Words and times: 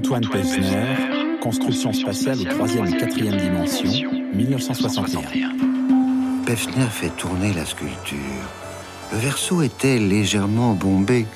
Antoine 0.00 0.26
Pesner, 0.28 0.96
Construction 1.42 1.92
spatiale 1.92 2.38
aux 2.40 2.44
troisième 2.44 2.86
et 2.86 2.96
quatrième 2.96 3.36
dimensions, 3.36 4.10
1961. 4.32 5.20
Pefner 6.46 6.86
fait 6.90 7.10
tourner 7.18 7.52
la 7.52 7.66
sculpture. 7.66 8.16
Le 9.12 9.18
verso 9.18 9.60
était 9.60 9.98
légèrement 9.98 10.72
bombé, 10.72 11.26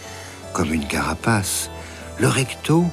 comme 0.55 0.73
une 0.73 0.87
carapace. 0.87 1.71
Le 2.19 2.27
recto 2.27 2.87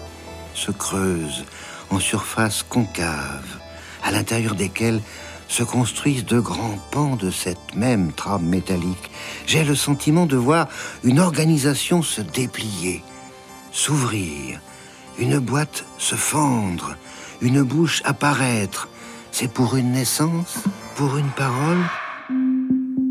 se 0.54 0.72
creuse 0.72 1.46
en 1.90 2.00
surface 2.00 2.64
concave, 2.64 3.58
à 4.04 4.12
l'intérieur 4.12 4.56
desquels 4.56 5.00
se 5.48 5.64
construisent 5.64 6.26
de 6.26 6.42
grands 6.42 6.80
pans 6.92 7.16
de 7.16 7.32
cette 7.32 7.76
même 7.78 8.12
trame 8.12 8.46
métallique. 8.46 9.10
J'ai 9.48 9.64
le 9.64 9.76
sentiment 9.76 10.26
de 10.26 10.36
voir 10.36 10.68
une 11.06 11.22
organisation 11.22 12.02
se 12.02 12.20
déplier, 12.20 13.04
s'ouvrir, 13.72 14.60
une 15.20 15.40
boîte 15.40 15.86
se 15.98 16.16
fendre, 16.16 16.96
une 17.42 17.64
bouche 17.64 18.02
apparaître. 18.06 18.90
C'est 19.32 19.52
pour 19.52 19.76
une 19.76 19.92
naissance 19.92 20.64
Pour 20.96 21.18
une 21.18 21.30
parole? 21.30 21.80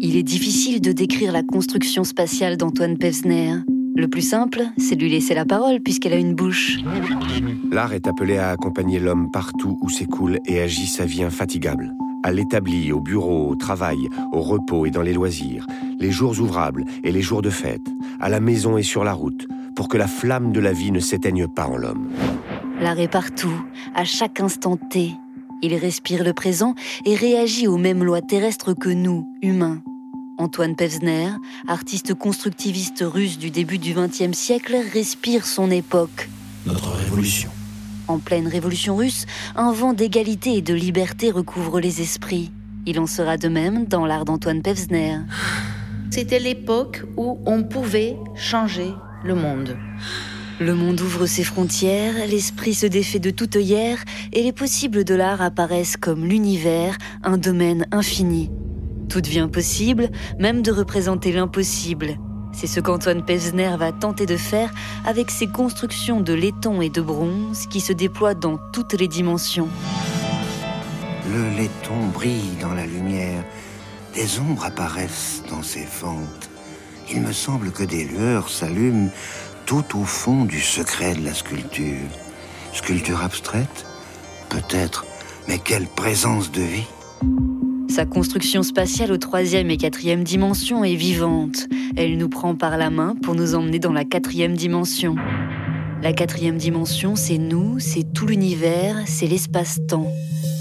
Il 0.00 0.16
est 0.16 0.22
difficile 0.22 0.80
de 0.80 0.92
décrire 0.92 1.32
la 1.32 1.42
construction 1.42 2.04
spatiale 2.04 2.56
d'Antoine 2.56 2.96
Pevsner. 2.96 3.56
Le 3.96 4.08
plus 4.08 4.22
simple, 4.22 4.62
c'est 4.78 4.96
de 4.96 5.02
lui 5.02 5.10
laisser 5.10 5.34
la 5.34 5.44
parole 5.44 5.80
puisqu'elle 5.80 6.14
a 6.14 6.16
une 6.16 6.34
bouche. 6.34 6.78
L'art 7.70 7.92
est 7.92 8.06
appelé 8.06 8.38
à 8.38 8.50
accompagner 8.50 8.98
l'homme 8.98 9.30
partout 9.30 9.78
où 9.82 9.90
s'écoule 9.90 10.38
et 10.46 10.60
agit 10.60 10.86
sa 10.86 11.04
vie 11.04 11.22
infatigable. 11.22 11.92
À 12.22 12.32
l'établi, 12.32 12.92
au 12.92 13.00
bureau, 13.00 13.48
au 13.48 13.56
travail, 13.56 14.08
au 14.32 14.40
repos 14.40 14.86
et 14.86 14.90
dans 14.90 15.02
les 15.02 15.12
loisirs, 15.12 15.66
les 15.98 16.10
jours 16.10 16.38
ouvrables 16.40 16.84
et 17.02 17.12
les 17.12 17.22
jours 17.22 17.42
de 17.42 17.50
fête, 17.50 17.86
à 18.20 18.28
la 18.28 18.40
maison 18.40 18.76
et 18.76 18.82
sur 18.82 19.04
la 19.04 19.12
route, 19.12 19.48
pour 19.74 19.88
que 19.88 19.96
la 19.96 20.06
flamme 20.06 20.52
de 20.52 20.60
la 20.60 20.72
vie 20.72 20.92
ne 20.92 21.00
s'éteigne 21.00 21.46
pas 21.48 21.66
en 21.66 21.76
l'homme. 21.76 22.08
L'art 22.80 22.98
est 22.98 23.08
partout, 23.08 23.64
à 23.94 24.04
chaque 24.04 24.40
instant 24.40 24.76
T. 24.76 25.12
Il 25.62 25.74
respire 25.74 26.24
le 26.24 26.32
présent 26.32 26.74
et 27.04 27.14
réagit 27.14 27.68
aux 27.68 27.76
mêmes 27.76 28.02
lois 28.02 28.22
terrestres 28.22 28.72
que 28.72 28.88
nous, 28.88 29.28
humains. 29.42 29.82
Antoine 30.38 30.74
Pevsner, 30.74 31.28
artiste 31.68 32.14
constructiviste 32.14 33.04
russe 33.06 33.38
du 33.38 33.50
début 33.50 33.76
du 33.76 33.92
XXe 33.92 34.32
siècle, 34.32 34.76
respire 34.92 35.44
son 35.44 35.70
époque. 35.70 36.30
Notre 36.64 36.92
révolution. 36.92 37.50
En 38.08 38.18
pleine 38.18 38.48
révolution 38.48 38.96
russe, 38.96 39.26
un 39.54 39.72
vent 39.72 39.92
d'égalité 39.92 40.56
et 40.56 40.62
de 40.62 40.72
liberté 40.72 41.30
recouvre 41.30 41.78
les 41.78 42.00
esprits. 42.00 42.50
Il 42.86 42.98
en 42.98 43.06
sera 43.06 43.36
de 43.36 43.48
même 43.48 43.84
dans 43.84 44.06
l'art 44.06 44.24
d'Antoine 44.24 44.62
Pevsner. 44.62 45.18
C'était 46.10 46.38
l'époque 46.38 47.04
où 47.18 47.38
on 47.44 47.62
pouvait 47.62 48.16
changer 48.34 48.94
le 49.24 49.34
monde. 49.34 49.76
Le 50.60 50.74
monde 50.74 51.00
ouvre 51.00 51.26
ses 51.26 51.44
frontières, 51.44 52.26
l'esprit 52.26 52.74
se 52.74 52.86
défait 52.86 53.18
de 53.18 53.30
toute 53.30 53.56
œillère 53.56 53.98
et 54.32 54.42
les 54.42 54.52
possibles 54.52 55.04
de 55.04 55.14
l'art 55.14 55.40
apparaissent 55.40 55.96
comme 55.96 56.26
l'univers, 56.26 56.98
un 57.22 57.38
domaine 57.38 57.86
infini. 57.92 58.50
Tout 59.08 59.20
devient 59.20 59.48
possible, 59.50 60.10
même 60.38 60.62
de 60.62 60.70
représenter 60.70 61.32
l'impossible. 61.32 62.18
C'est 62.52 62.66
ce 62.66 62.80
qu'Antoine 62.80 63.24
Pesner 63.24 63.74
va 63.78 63.92
tenter 63.92 64.26
de 64.26 64.36
faire 64.36 64.70
avec 65.06 65.30
ses 65.30 65.46
constructions 65.46 66.20
de 66.20 66.34
laiton 66.34 66.82
et 66.82 66.90
de 66.90 67.00
bronze 67.00 67.66
qui 67.68 67.80
se 67.80 67.92
déploient 67.92 68.34
dans 68.34 68.58
toutes 68.72 68.94
les 68.94 69.08
dimensions. 69.08 69.68
Le 71.32 71.56
laiton 71.56 72.08
brille 72.12 72.56
dans 72.60 72.74
la 72.74 72.86
lumière. 72.86 73.44
Des 74.14 74.40
ombres 74.40 74.64
apparaissent 74.64 75.42
dans 75.48 75.62
ses 75.62 75.84
fentes. 75.84 76.49
Il 77.12 77.22
me 77.22 77.32
semble 77.32 77.72
que 77.72 77.82
des 77.82 78.04
lueurs 78.04 78.48
s'allument 78.48 79.10
tout 79.66 79.98
au 79.98 80.04
fond 80.04 80.44
du 80.44 80.60
secret 80.60 81.14
de 81.16 81.24
la 81.24 81.34
sculpture. 81.34 82.06
Sculpture 82.72 83.22
abstraite 83.22 83.84
Peut-être, 84.48 85.06
mais 85.48 85.58
quelle 85.58 85.86
présence 85.86 86.52
de 86.52 86.62
vie 86.62 86.86
Sa 87.88 88.04
construction 88.04 88.62
spatiale 88.62 89.10
aux 89.10 89.18
troisième 89.18 89.70
et 89.70 89.76
quatrième 89.76 90.22
dimensions 90.22 90.84
est 90.84 90.94
vivante. 90.94 91.66
Elle 91.96 92.16
nous 92.16 92.28
prend 92.28 92.54
par 92.54 92.76
la 92.78 92.90
main 92.90 93.16
pour 93.22 93.34
nous 93.34 93.56
emmener 93.56 93.80
dans 93.80 93.92
la 93.92 94.04
quatrième 94.04 94.54
dimension. 94.54 95.16
La 96.02 96.12
quatrième 96.12 96.58
dimension, 96.58 97.16
c'est 97.16 97.38
nous, 97.38 97.80
c'est 97.80 98.12
tout 98.12 98.26
l'univers, 98.26 98.96
c'est 99.06 99.26
l'espace-temps. 99.26 100.12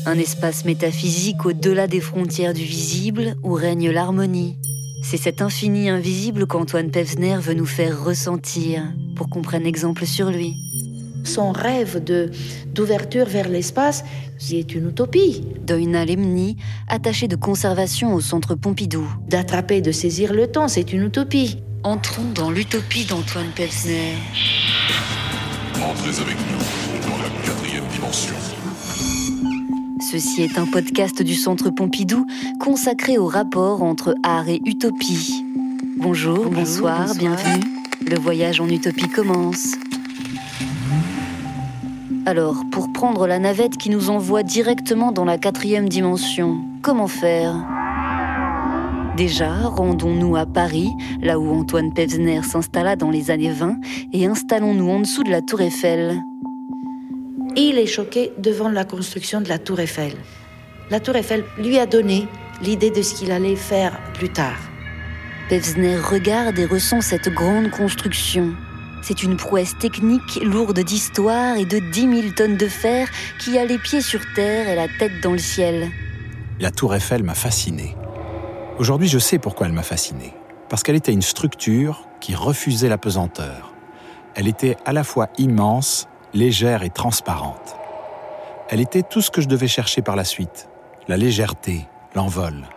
Un 0.07 0.17
espace 0.17 0.65
métaphysique 0.65 1.45
au-delà 1.45 1.85
des 1.85 2.01
frontières 2.01 2.55
du 2.55 2.63
visible 2.63 3.35
où 3.43 3.53
règne 3.53 3.91
l'harmonie. 3.91 4.57
C'est 5.01 5.17
cet 5.17 5.41
infini 5.41 5.89
invisible 5.89 6.45
qu'Antoine 6.45 6.91
Pevsner 6.91 7.37
veut 7.39 7.53
nous 7.53 7.65
faire 7.65 8.03
ressentir 8.03 8.83
pour 9.15 9.29
qu'on 9.29 9.41
prenne 9.41 9.65
exemple 9.65 10.05
sur 10.05 10.29
lui. 10.29 10.55
Son 11.23 11.51
rêve 11.51 12.03
de 12.03 12.31
d'ouverture 12.73 13.25
vers 13.25 13.49
l'espace, 13.49 14.03
c'est 14.37 14.73
une 14.73 14.89
utopie. 14.89 15.43
Doina 15.65 16.05
Lemni, 16.05 16.57
attachée 16.87 17.27
de 17.27 17.35
conservation 17.35 18.13
au 18.13 18.21
centre 18.21 18.55
Pompidou. 18.55 19.07
D'attraper 19.27 19.81
de 19.81 19.91
saisir 19.91 20.33
le 20.33 20.47
temps, 20.47 20.67
c'est 20.67 20.93
une 20.93 21.03
utopie. 21.03 21.61
Entrons 21.83 22.31
dans 22.35 22.51
l'utopie 22.51 23.05
d'Antoine 23.05 23.51
Pevsner. 23.55 24.15
Entrez 25.75 26.21
avec 26.21 26.37
nous 26.51 27.09
dans 27.09 27.17
la 27.17 27.29
quatrième 27.45 27.85
dimension. 27.93 28.35
Ceci 30.11 30.41
est 30.41 30.57
un 30.57 30.65
podcast 30.65 31.21
du 31.21 31.35
Centre 31.35 31.69
Pompidou 31.69 32.25
consacré 32.59 33.19
au 33.19 33.27
rapport 33.27 33.83
entre 33.83 34.15
art 34.23 34.49
et 34.49 34.59
utopie. 34.65 35.45
Bonjour, 35.97 36.49
bonsoir, 36.49 37.05
bonsoir. 37.05 37.15
bienvenue. 37.15 37.63
Le 38.09 38.17
voyage 38.17 38.59
en 38.59 38.67
utopie 38.67 39.07
commence. 39.07 39.75
Alors, 42.25 42.63
pour 42.71 42.91
prendre 42.91 43.27
la 43.27 43.37
navette 43.37 43.77
qui 43.77 43.91
nous 43.91 44.09
envoie 44.09 44.41
directement 44.41 45.11
dans 45.11 45.25
la 45.25 45.37
quatrième 45.37 45.87
dimension, 45.87 46.57
comment 46.81 47.07
faire? 47.07 47.53
Déjà, 49.15 49.53
rendons-nous 49.53 50.35
à 50.37 50.47
Paris, 50.47 50.89
là 51.21 51.39
où 51.39 51.51
Antoine 51.51 51.93
Pevsner 51.93 52.41
s'installa 52.41 52.95
dans 52.95 53.11
les 53.11 53.29
années 53.29 53.51
20, 53.51 53.77
et 54.13 54.25
installons-nous 54.25 54.89
en 54.89 55.01
dessous 55.01 55.23
de 55.23 55.29
la 55.29 55.43
tour 55.43 55.61
Eiffel. 55.61 56.19
Il 57.61 57.77
est 57.77 57.87
choqué 57.87 58.31
devant 58.37 58.69
la 58.69 58.85
construction 58.85 59.41
de 59.41 59.49
la 59.49 59.59
tour 59.59 59.81
Eiffel. 59.81 60.13
La 60.89 61.01
tour 61.01 61.17
Eiffel 61.17 61.43
lui 61.57 61.77
a 61.77 61.85
donné 61.85 62.25
l'idée 62.61 62.89
de 62.89 63.01
ce 63.01 63.13
qu'il 63.13 63.33
allait 63.33 63.57
faire 63.57 63.99
plus 64.13 64.29
tard. 64.29 64.57
Pevsner 65.49 65.97
regarde 65.97 66.57
et 66.57 66.65
ressent 66.65 67.01
cette 67.01 67.27
grande 67.27 67.69
construction. 67.69 68.53
C'est 69.01 69.23
une 69.23 69.35
prouesse 69.35 69.77
technique 69.77 70.39
lourde 70.41 70.79
d'histoire 70.79 71.57
et 71.57 71.65
de 71.65 71.79
10 71.79 72.21
000 72.21 72.33
tonnes 72.33 72.55
de 72.55 72.67
fer 72.69 73.09
qui 73.41 73.57
a 73.57 73.65
les 73.65 73.77
pieds 73.77 73.99
sur 73.99 74.21
terre 74.35 74.69
et 74.69 74.75
la 74.75 74.87
tête 74.97 75.19
dans 75.21 75.33
le 75.33 75.37
ciel. 75.37 75.89
La 76.61 76.71
tour 76.71 76.95
Eiffel 76.95 77.23
m'a 77.23 77.35
fasciné. 77.35 77.93
Aujourd'hui, 78.77 79.09
je 79.09 79.19
sais 79.19 79.37
pourquoi 79.37 79.67
elle 79.67 79.73
m'a 79.73 79.83
fasciné. 79.83 80.33
Parce 80.69 80.81
qu'elle 80.81 80.95
était 80.95 81.11
une 81.11 81.21
structure 81.21 82.07
qui 82.21 82.35
refusait 82.35 82.87
la 82.87 82.97
pesanteur. 82.97 83.73
Elle 84.33 84.47
était 84.47 84.77
à 84.85 84.93
la 84.93 85.03
fois 85.03 85.27
immense, 85.37 86.07
légère 86.33 86.83
et 86.83 86.89
transparente. 86.89 87.75
Elle 88.69 88.81
était 88.81 89.03
tout 89.03 89.21
ce 89.21 89.31
que 89.31 89.41
je 89.41 89.47
devais 89.47 89.67
chercher 89.67 90.01
par 90.01 90.15
la 90.15 90.23
suite. 90.23 90.69
La 91.07 91.17
légèreté, 91.17 91.87
l'envol. 92.15 92.67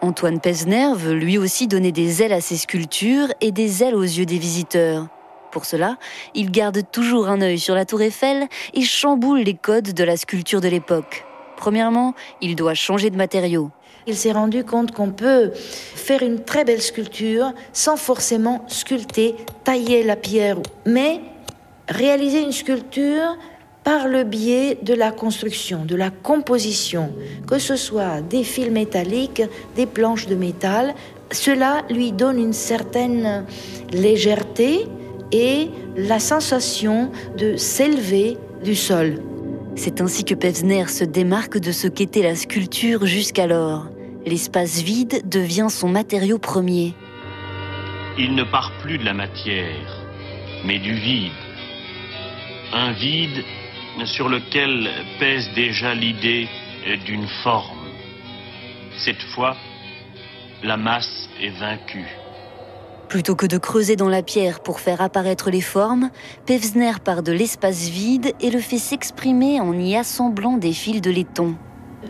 Antoine 0.00 0.40
Pevsner 0.40 0.94
veut 0.94 1.14
lui 1.14 1.38
aussi 1.38 1.68
donner 1.68 1.92
des 1.92 2.22
ailes 2.22 2.32
à 2.32 2.40
ses 2.40 2.56
sculptures 2.56 3.28
et 3.40 3.52
des 3.52 3.82
ailes 3.82 3.94
aux 3.94 4.02
yeux 4.02 4.26
des 4.26 4.38
visiteurs. 4.38 5.06
Pour 5.52 5.64
cela, 5.64 5.96
il 6.34 6.50
garde 6.50 6.82
toujours 6.90 7.28
un 7.28 7.40
œil 7.40 7.58
sur 7.58 7.74
la 7.74 7.84
tour 7.84 8.02
Eiffel 8.02 8.46
et 8.74 8.82
chamboule 8.82 9.40
les 9.40 9.54
codes 9.54 9.94
de 9.94 10.04
la 10.04 10.16
sculpture 10.16 10.60
de 10.60 10.68
l'époque. 10.68 11.24
Premièrement, 11.56 12.14
il 12.42 12.56
doit 12.56 12.74
changer 12.74 13.10
de 13.10 13.16
matériaux. 13.16 13.70
Il 14.06 14.16
s'est 14.16 14.32
rendu 14.32 14.64
compte 14.64 14.92
qu'on 14.92 15.10
peut 15.10 15.50
faire 15.54 16.22
une 16.22 16.44
très 16.44 16.64
belle 16.64 16.82
sculpture 16.82 17.52
sans 17.72 17.96
forcément 17.96 18.64
sculpter, 18.68 19.34
tailler 19.64 20.02
la 20.02 20.16
pierre, 20.16 20.58
mais 20.84 21.20
réaliser 21.88 22.42
une 22.42 22.52
sculpture 22.52 23.36
par 23.84 24.08
le 24.08 24.24
biais 24.24 24.78
de 24.82 24.94
la 24.94 25.12
construction, 25.12 25.84
de 25.84 25.94
la 25.94 26.10
composition, 26.10 27.12
que 27.46 27.58
ce 27.58 27.76
soit 27.76 28.20
des 28.20 28.42
fils 28.42 28.70
métalliques, 28.70 29.42
des 29.76 29.86
planches 29.86 30.26
de 30.26 30.34
métal, 30.34 30.94
cela 31.30 31.82
lui 31.88 32.10
donne 32.10 32.38
une 32.38 32.52
certaine 32.52 33.44
légèreté 33.92 34.86
et 35.30 35.68
la 35.96 36.18
sensation 36.18 37.10
de 37.36 37.56
s'élever 37.56 38.36
du 38.64 38.74
sol. 38.74 39.22
C'est 39.76 40.00
ainsi 40.00 40.24
que 40.24 40.34
Pevsner 40.34 40.88
se 40.88 41.04
démarque 41.04 41.58
de 41.58 41.70
ce 41.70 41.86
qu'était 41.86 42.22
la 42.22 42.34
sculpture 42.34 43.06
jusqu'alors. 43.06 43.86
L'espace 44.24 44.82
vide 44.82 45.22
devient 45.28 45.68
son 45.68 45.88
matériau 45.88 46.38
premier. 46.38 46.94
Il 48.18 48.34
ne 48.34 48.42
part 48.42 48.72
plus 48.82 48.98
de 48.98 49.04
la 49.04 49.14
matière, 49.14 50.04
mais 50.64 50.78
du 50.78 50.94
vide. 50.94 51.45
Un 52.72 52.92
vide 52.92 53.44
sur 54.04 54.28
lequel 54.28 54.88
pèse 55.18 55.48
déjà 55.54 55.94
l'idée 55.94 56.48
d'une 57.04 57.26
forme. 57.42 57.78
Cette 58.98 59.22
fois, 59.34 59.56
la 60.62 60.76
masse 60.76 61.28
est 61.40 61.58
vaincue. 61.58 62.06
Plutôt 63.08 63.36
que 63.36 63.46
de 63.46 63.56
creuser 63.56 63.94
dans 63.94 64.08
la 64.08 64.22
pierre 64.22 64.60
pour 64.60 64.80
faire 64.80 65.00
apparaître 65.00 65.50
les 65.50 65.60
formes, 65.60 66.10
Pevsner 66.44 66.92
part 67.04 67.22
de 67.22 67.32
l'espace 67.32 67.88
vide 67.88 68.32
et 68.40 68.50
le 68.50 68.58
fait 68.58 68.78
s'exprimer 68.78 69.60
en 69.60 69.72
y 69.78 69.96
assemblant 69.96 70.56
des 70.56 70.72
fils 70.72 71.00
de 71.00 71.10
laiton. 71.10 71.54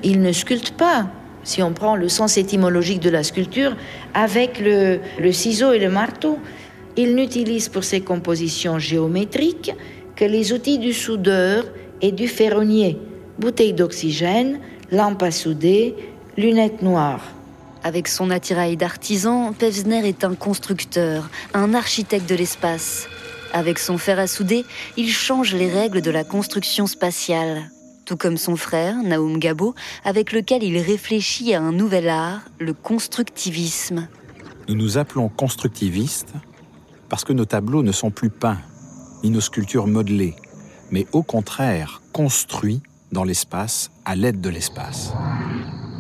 Il 0.03 0.23
ne 0.23 0.33
sculpte 0.33 0.73
pas. 0.73 1.09
Si 1.43 1.63
on 1.63 1.73
prend 1.73 1.97
le 1.97 2.09
sens 2.09 2.39
étymologique 2.39 3.01
de 3.01 3.11
la 3.11 3.23
sculpture, 3.23 3.77
avec 4.15 4.59
le, 4.59 5.01
le 5.19 5.33
ciseau 5.33 5.73
et 5.73 5.79
le 5.79 5.91
marteau, 5.91 6.39
il 6.97 7.15
n'utilise 7.15 7.69
pour 7.69 7.85
ses 7.85 8.01
compositions 8.01 8.79
géométriques 8.79 9.73
que 10.17 10.25
les 10.25 10.53
outils 10.53 10.79
du 10.79 10.93
soudeur 10.93 11.65
et 12.01 12.11
du 12.11 12.27
ferronnier, 12.27 12.99
bouteilles 13.39 13.75
d'oxygène, 13.75 14.59
lampe 14.91 15.23
à 15.23 15.31
souder, 15.31 15.95
lunettes 16.37 16.83
noires. 16.83 17.23
Avec 17.85 18.09
son 18.09 18.31
attirail 18.31 18.77
d'artisan, 18.77 19.53
Pevsner 19.53 20.09
est 20.09 20.25
un 20.25 20.35
constructeur, 20.35 21.31
un 21.55 21.75
architecte 21.75 22.29
de 22.29 22.35
l'espace. 22.35 23.07
Avec 23.53 23.79
son 23.79 23.97
fer 23.99 24.19
à 24.19 24.27
souder, 24.27 24.65
il 24.97 25.09
change 25.09 25.55
les 25.55 25.71
règles 25.71 26.01
de 26.01 26.11
la 26.11 26.25
construction 26.25 26.87
spatiale. 26.87 27.71
Tout 28.05 28.17
comme 28.17 28.37
son 28.37 28.57
frère, 28.57 28.97
Naoum 29.03 29.39
Gabo, 29.39 29.75
avec 30.05 30.33
lequel 30.33 30.63
il 30.63 30.79
réfléchit 30.79 31.55
à 31.55 31.61
un 31.61 31.73
nouvel 31.73 32.09
art, 32.09 32.41
le 32.59 32.73
constructivisme. 32.73 34.09
Nous 34.69 34.75
nous 34.75 34.99
appelons 34.99 35.29
constructivistes 35.29 36.33
parce 37.09 37.25
que 37.25 37.33
nos 37.33 37.45
tableaux 37.45 37.83
ne 37.83 37.93
sont 37.93 38.11
plus 38.11 38.31
peints, 38.31 38.59
ni 39.23 39.31
nos 39.31 39.41
sculptures 39.41 39.87
modelées, 39.87 40.37
mais 40.91 41.07
au 41.13 41.23
contraire 41.23 42.03
construits 42.13 42.83
dans 43.13 43.25
l'espace 43.25 43.91
à 44.05 44.17
l'aide 44.17 44.41
de 44.41 44.49
l'espace. 44.49 45.13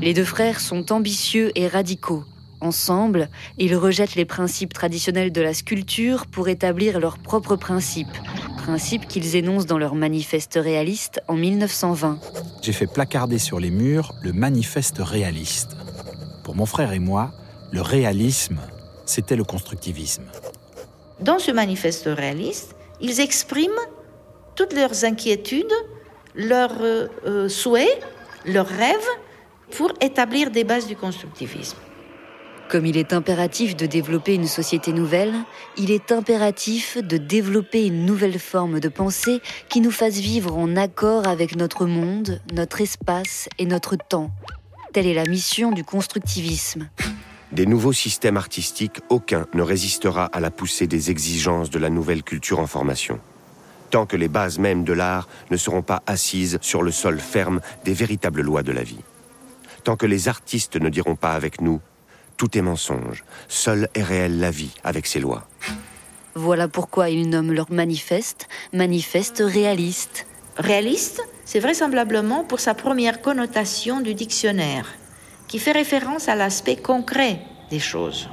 Les 0.00 0.14
deux 0.14 0.24
frères 0.24 0.60
sont 0.60 0.92
ambitieux 0.92 1.52
et 1.54 1.68
radicaux. 1.68 2.24
Ensemble, 2.60 3.28
ils 3.58 3.76
rejettent 3.76 4.14
les 4.14 4.24
principes 4.24 4.72
traditionnels 4.72 5.32
de 5.32 5.40
la 5.40 5.54
sculpture 5.54 6.26
pour 6.26 6.48
établir 6.48 7.00
leurs 7.00 7.18
propres 7.18 7.56
principes, 7.56 8.16
principes 8.56 9.06
qu'ils 9.06 9.36
énoncent 9.36 9.66
dans 9.66 9.78
leur 9.78 9.94
manifeste 9.94 10.58
réaliste 10.60 11.20
en 11.28 11.34
1920. 11.34 12.18
J'ai 12.62 12.72
fait 12.72 12.86
placarder 12.86 13.38
sur 13.38 13.60
les 13.60 13.70
murs 13.70 14.14
le 14.22 14.32
manifeste 14.32 14.98
réaliste. 14.98 15.76
Pour 16.44 16.56
mon 16.56 16.66
frère 16.66 16.92
et 16.92 16.98
moi, 16.98 17.32
le 17.72 17.82
réalisme, 17.82 18.58
c'était 19.04 19.36
le 19.36 19.44
constructivisme. 19.44 20.24
Dans 21.20 21.38
ce 21.38 21.50
manifeste 21.50 22.04
réaliste, 22.06 22.75
ils 23.00 23.20
expriment 23.20 23.72
toutes 24.54 24.72
leurs 24.72 25.04
inquiétudes, 25.04 25.72
leurs 26.34 26.80
euh, 26.80 27.08
euh, 27.26 27.48
souhaits, 27.48 28.00
leurs 28.46 28.68
rêves 28.68 28.96
pour 29.72 29.92
établir 30.00 30.50
des 30.50 30.64
bases 30.64 30.86
du 30.86 30.96
constructivisme. 30.96 31.76
Comme 32.68 32.84
il 32.84 32.96
est 32.96 33.12
impératif 33.12 33.76
de 33.76 33.86
développer 33.86 34.34
une 34.34 34.48
société 34.48 34.92
nouvelle, 34.92 35.34
il 35.76 35.92
est 35.92 36.10
impératif 36.10 36.98
de 36.98 37.16
développer 37.16 37.86
une 37.86 38.04
nouvelle 38.04 38.40
forme 38.40 38.80
de 38.80 38.88
pensée 38.88 39.40
qui 39.68 39.80
nous 39.80 39.92
fasse 39.92 40.18
vivre 40.18 40.56
en 40.56 40.74
accord 40.74 41.28
avec 41.28 41.54
notre 41.54 41.86
monde, 41.86 42.40
notre 42.52 42.80
espace 42.80 43.48
et 43.58 43.66
notre 43.66 43.96
temps. 43.96 44.30
Telle 44.92 45.06
est 45.06 45.14
la 45.14 45.26
mission 45.26 45.70
du 45.70 45.84
constructivisme. 45.84 46.88
Des 47.52 47.66
nouveaux 47.66 47.92
systèmes 47.92 48.36
artistiques, 48.36 49.00
aucun 49.08 49.46
ne 49.54 49.62
résistera 49.62 50.26
à 50.26 50.40
la 50.40 50.50
poussée 50.50 50.86
des 50.86 51.10
exigences 51.10 51.70
de 51.70 51.78
la 51.78 51.90
nouvelle 51.90 52.22
culture 52.22 52.58
en 52.58 52.66
formation. 52.66 53.20
Tant 53.90 54.06
que 54.06 54.16
les 54.16 54.28
bases 54.28 54.58
mêmes 54.58 54.84
de 54.84 54.92
l'art 54.92 55.28
ne 55.50 55.56
seront 55.56 55.82
pas 55.82 56.02
assises 56.06 56.58
sur 56.60 56.82
le 56.82 56.90
sol 56.90 57.20
ferme 57.20 57.60
des 57.84 57.94
véritables 57.94 58.42
lois 58.42 58.62
de 58.62 58.72
la 58.72 58.82
vie. 58.82 59.04
Tant 59.84 59.96
que 59.96 60.06
les 60.06 60.28
artistes 60.28 60.76
ne 60.76 60.88
diront 60.88 61.14
pas 61.14 61.32
avec 61.32 61.60
nous 61.60 61.80
tout 62.36 62.56
est 62.56 62.62
mensonge. 62.62 63.24
Seule 63.48 63.88
est 63.94 64.02
réelle 64.02 64.38
la 64.38 64.50
vie 64.50 64.74
avec 64.84 65.06
ses 65.06 65.20
lois. 65.20 65.46
Voilà 66.34 66.68
pourquoi 66.68 67.08
ils 67.08 67.28
nomment 67.28 67.52
leur 67.52 67.72
manifeste 67.72 68.48
manifeste 68.72 69.42
réaliste. 69.44 70.26
Réaliste, 70.58 71.22
c'est 71.44 71.60
vraisemblablement 71.60 72.44
pour 72.44 72.60
sa 72.60 72.74
première 72.74 73.22
connotation 73.22 74.00
du 74.00 74.14
dictionnaire, 74.14 74.94
qui 75.48 75.58
fait 75.58 75.72
référence 75.72 76.28
à 76.28 76.34
l'aspect 76.34 76.76
concret 76.76 77.40
des 77.70 77.78
choses. 77.78 78.28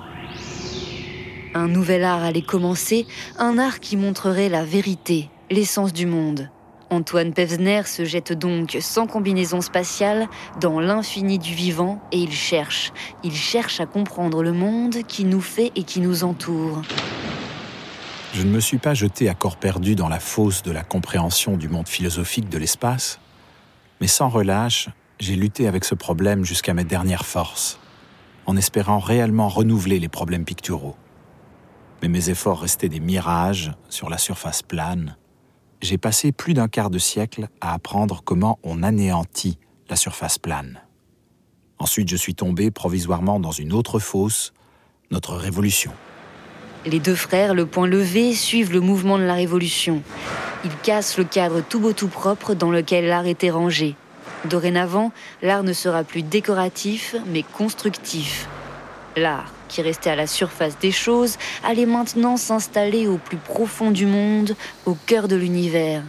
Un 1.56 1.68
nouvel 1.68 2.04
art 2.04 2.24
allait 2.24 2.42
commencer, 2.42 3.06
un 3.38 3.58
art 3.60 3.80
qui 3.80 3.96
montrerait 3.96 4.50
la 4.50 4.66
vérité, 4.66 5.30
l'essence 5.52 5.94
du 5.94 6.06
monde. 6.06 6.50
Antoine 6.90 7.34
Pevsner 7.34 7.84
se 7.86 8.06
jette 8.06 8.34
donc 8.34 8.78
sans 8.80 9.08
combinaison 9.08 9.62
spatiale 9.62 10.28
dans 10.60 10.80
l'infini 10.80 11.40
du 11.40 11.54
vivant 11.54 12.02
et 12.12 12.18
il 12.18 12.32
cherche. 12.32 12.92
Il 13.24 13.34
cherche 13.34 13.80
à 13.80 13.86
comprendre 13.86 14.44
le 14.44 14.52
monde 14.52 14.98
qui 15.08 15.26
nous 15.26 15.42
fait 15.42 15.72
et 15.76 15.84
qui 15.84 16.02
nous 16.02 16.24
entoure. 16.24 16.82
Je 18.34 18.44
ne 18.44 18.50
me 18.50 18.60
suis 18.60 18.78
pas 18.80 18.94
jeté 18.94 19.30
à 19.30 19.36
corps 19.36 19.58
perdu 19.58 19.96
dans 19.96 20.10
la 20.10 20.20
fosse 20.20 20.64
de 20.64 20.72
la 20.72 20.84
compréhension 20.84 21.56
du 21.56 21.70
monde 21.70 21.88
philosophique 21.88 22.50
de 22.50 22.58
l'espace, 22.58 23.20
mais 24.02 24.08
sans 24.08 24.30
relâche, 24.30 24.90
j'ai 25.20 25.36
lutté 25.36 25.68
avec 25.68 25.86
ce 25.86 25.96
problème 25.96 26.44
jusqu'à 26.44 26.74
mes 26.74 26.84
dernières 26.84 27.26
forces, 27.26 27.80
en 28.46 28.58
espérant 28.58 29.00
réellement 29.00 29.50
renouveler 29.50 30.00
les 30.00 30.10
problèmes 30.10 30.46
picturaux. 30.46 30.96
Mais 32.02 32.10
mes 32.10 32.30
efforts 32.30 32.62
restaient 32.62 32.90
des 32.90 33.00
mirages 33.00 33.72
sur 33.90 34.10
la 34.10 34.18
surface 34.18 34.62
plane, 34.62 35.16
j'ai 35.84 35.98
passé 35.98 36.32
plus 36.32 36.54
d'un 36.54 36.70
quart 36.70 36.90
de 36.90 36.98
siècle 36.98 37.50
à 37.60 37.74
apprendre 37.74 38.22
comment 38.24 38.58
on 38.64 38.84
anéantit 38.84 39.58
la 39.90 39.98
surface 39.98 40.40
plane. 40.40 40.82
Ensuite, 41.78 42.10
je 42.10 42.16
suis 42.16 42.36
tombé 42.36 42.72
provisoirement 42.72 43.38
dans 43.38 43.52
une 43.52 43.74
autre 43.74 44.00
fosse, 44.00 44.54
notre 45.12 45.36
révolution. 45.36 45.92
Les 46.86 47.02
deux 47.02 47.16
frères, 47.16 47.54
le 47.54 47.66
point 47.66 47.86
levé, 47.86 48.34
suivent 48.34 48.72
le 48.72 48.80
mouvement 48.80 49.18
de 49.18 49.24
la 49.24 49.34
révolution. 49.34 50.02
Ils 50.64 50.78
cassent 50.84 51.18
le 51.18 51.26
cadre 51.26 51.60
tout 51.60 51.82
beau 51.82 51.92
tout 51.92 52.08
propre 52.08 52.54
dans 52.54 52.72
lequel 52.72 53.08
l'art 53.08 53.28
était 53.28 53.52
rangé. 53.52 53.98
Dorénavant, 54.46 55.12
l'art 55.42 55.64
ne 55.64 55.74
sera 55.74 56.04
plus 56.04 56.24
décoratif, 56.24 57.16
mais 57.28 57.44
constructif. 57.44 58.48
L'art, 59.16 59.52
qui 59.68 59.82
restait 59.82 60.10
à 60.10 60.16
la 60.16 60.28
surface 60.28 60.78
des 60.80 60.92
choses, 60.92 61.38
allait 61.64 61.86
maintenant 61.86 62.38
s'installer 62.38 63.08
au 63.08 63.18
plus 63.18 63.38
profond 63.38 63.92
du 63.92 64.06
monde, 64.06 64.56
au 64.86 64.96
cœur 65.06 65.28
de 65.28 65.36
l'univers. 65.36 66.04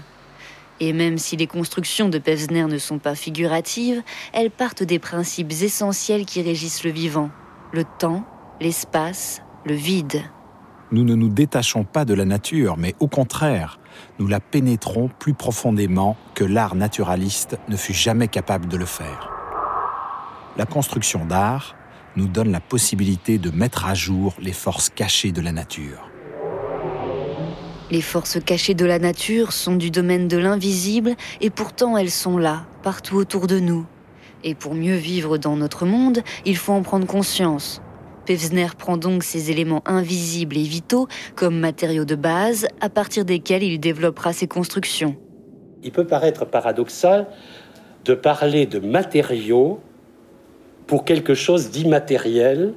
Et 0.81 0.93
même 0.93 1.19
si 1.19 1.37
les 1.37 1.47
constructions 1.47 2.09
de 2.09 2.19
Pevsner 2.19 2.65
ne 2.65 2.79
sont 2.79 2.99
pas 2.99 3.15
figuratives, 3.15 4.03
elles 4.33 4.51
partent 4.51 4.83
des 4.83 4.99
principes 4.99 5.53
essentiels 5.53 6.25
qui 6.25 6.43
régissent 6.43 6.85
le 6.85 6.91
vivant 6.91 7.31
le 7.75 7.85
temps, 7.99 8.25
l'espace, 8.61 9.43
le 9.65 9.75
vide. 9.75 10.23
Nous 10.95 11.03
ne 11.03 11.17
nous 11.17 11.29
détachons 11.29 11.83
pas 11.83 12.05
de 12.05 12.15
la 12.15 12.25
nature, 12.25 12.77
mais 12.77 12.95
au 13.01 13.09
contraire, 13.09 13.81
nous 14.21 14.29
la 14.29 14.39
pénétrons 14.39 15.11
plus 15.19 15.35
profondément 15.35 16.17
que 16.37 16.45
l'art 16.45 16.77
naturaliste 16.77 17.59
ne 17.69 17.77
fut 17.77 17.93
jamais 17.93 18.29
capable 18.29 18.69
de 18.69 18.77
le 18.77 18.85
faire. 18.85 19.29
La 20.57 20.67
construction 20.67 21.27
d'art, 21.27 21.75
nous 22.15 22.29
donne 22.29 22.53
la 22.53 22.61
possibilité 22.61 23.39
de 23.39 23.51
mettre 23.51 23.87
à 23.87 23.95
jour 23.95 24.35
les 24.39 24.53
forces 24.53 24.89
cachées 24.89 25.33
de 25.33 25.41
la 25.41 25.51
nature. 25.51 26.09
Les 27.91 28.01
forces 28.01 28.39
cachées 28.39 28.75
de 28.75 28.87
la 28.87 29.01
nature 29.01 29.53
sont 29.53 29.75
du 29.75 29.91
domaine 29.91 30.29
de 30.29 30.37
l'invisible 30.37 31.17
et 31.41 31.51
pourtant 31.51 31.97
elles 31.97 32.13
sont 32.13 32.39
là, 32.39 32.67
partout 32.85 33.17
autour 33.17 33.49
de 33.49 33.59
nous. 33.59 33.85
Et 34.45 34.55
pour 34.55 34.77
mieux 34.77 34.95
vivre 34.95 35.39
dans 35.39 35.57
notre 35.57 35.87
monde, 35.87 36.21
il 36.45 36.57
faut 36.57 36.73
en 36.73 36.83
prendre 36.83 37.09
conscience. 37.09 37.83
Pevsner 38.25 38.69
prend 38.79 38.97
donc 38.97 39.23
ces 39.23 39.51
éléments 39.51 39.83
invisibles 39.87 40.57
et 40.57 40.63
vitaux 40.63 41.09
comme 41.35 41.59
matériaux 41.59 42.05
de 42.05 42.15
base 42.15 42.67
à 42.81 42.89
partir 42.89 43.25
desquels 43.25 43.63
il 43.63 43.79
développera 43.79 44.33
ses 44.33 44.47
constructions. 44.47 45.17
Il 45.83 45.93
peut 45.93 46.07
paraître 46.07 46.45
paradoxal 46.45 47.27
de 48.05 48.15
parler 48.15 48.67
de 48.67 48.79
matériaux 48.79 49.81
pour 50.87 51.05
quelque 51.05 51.35
chose 51.35 51.71
d'immatériel, 51.71 52.75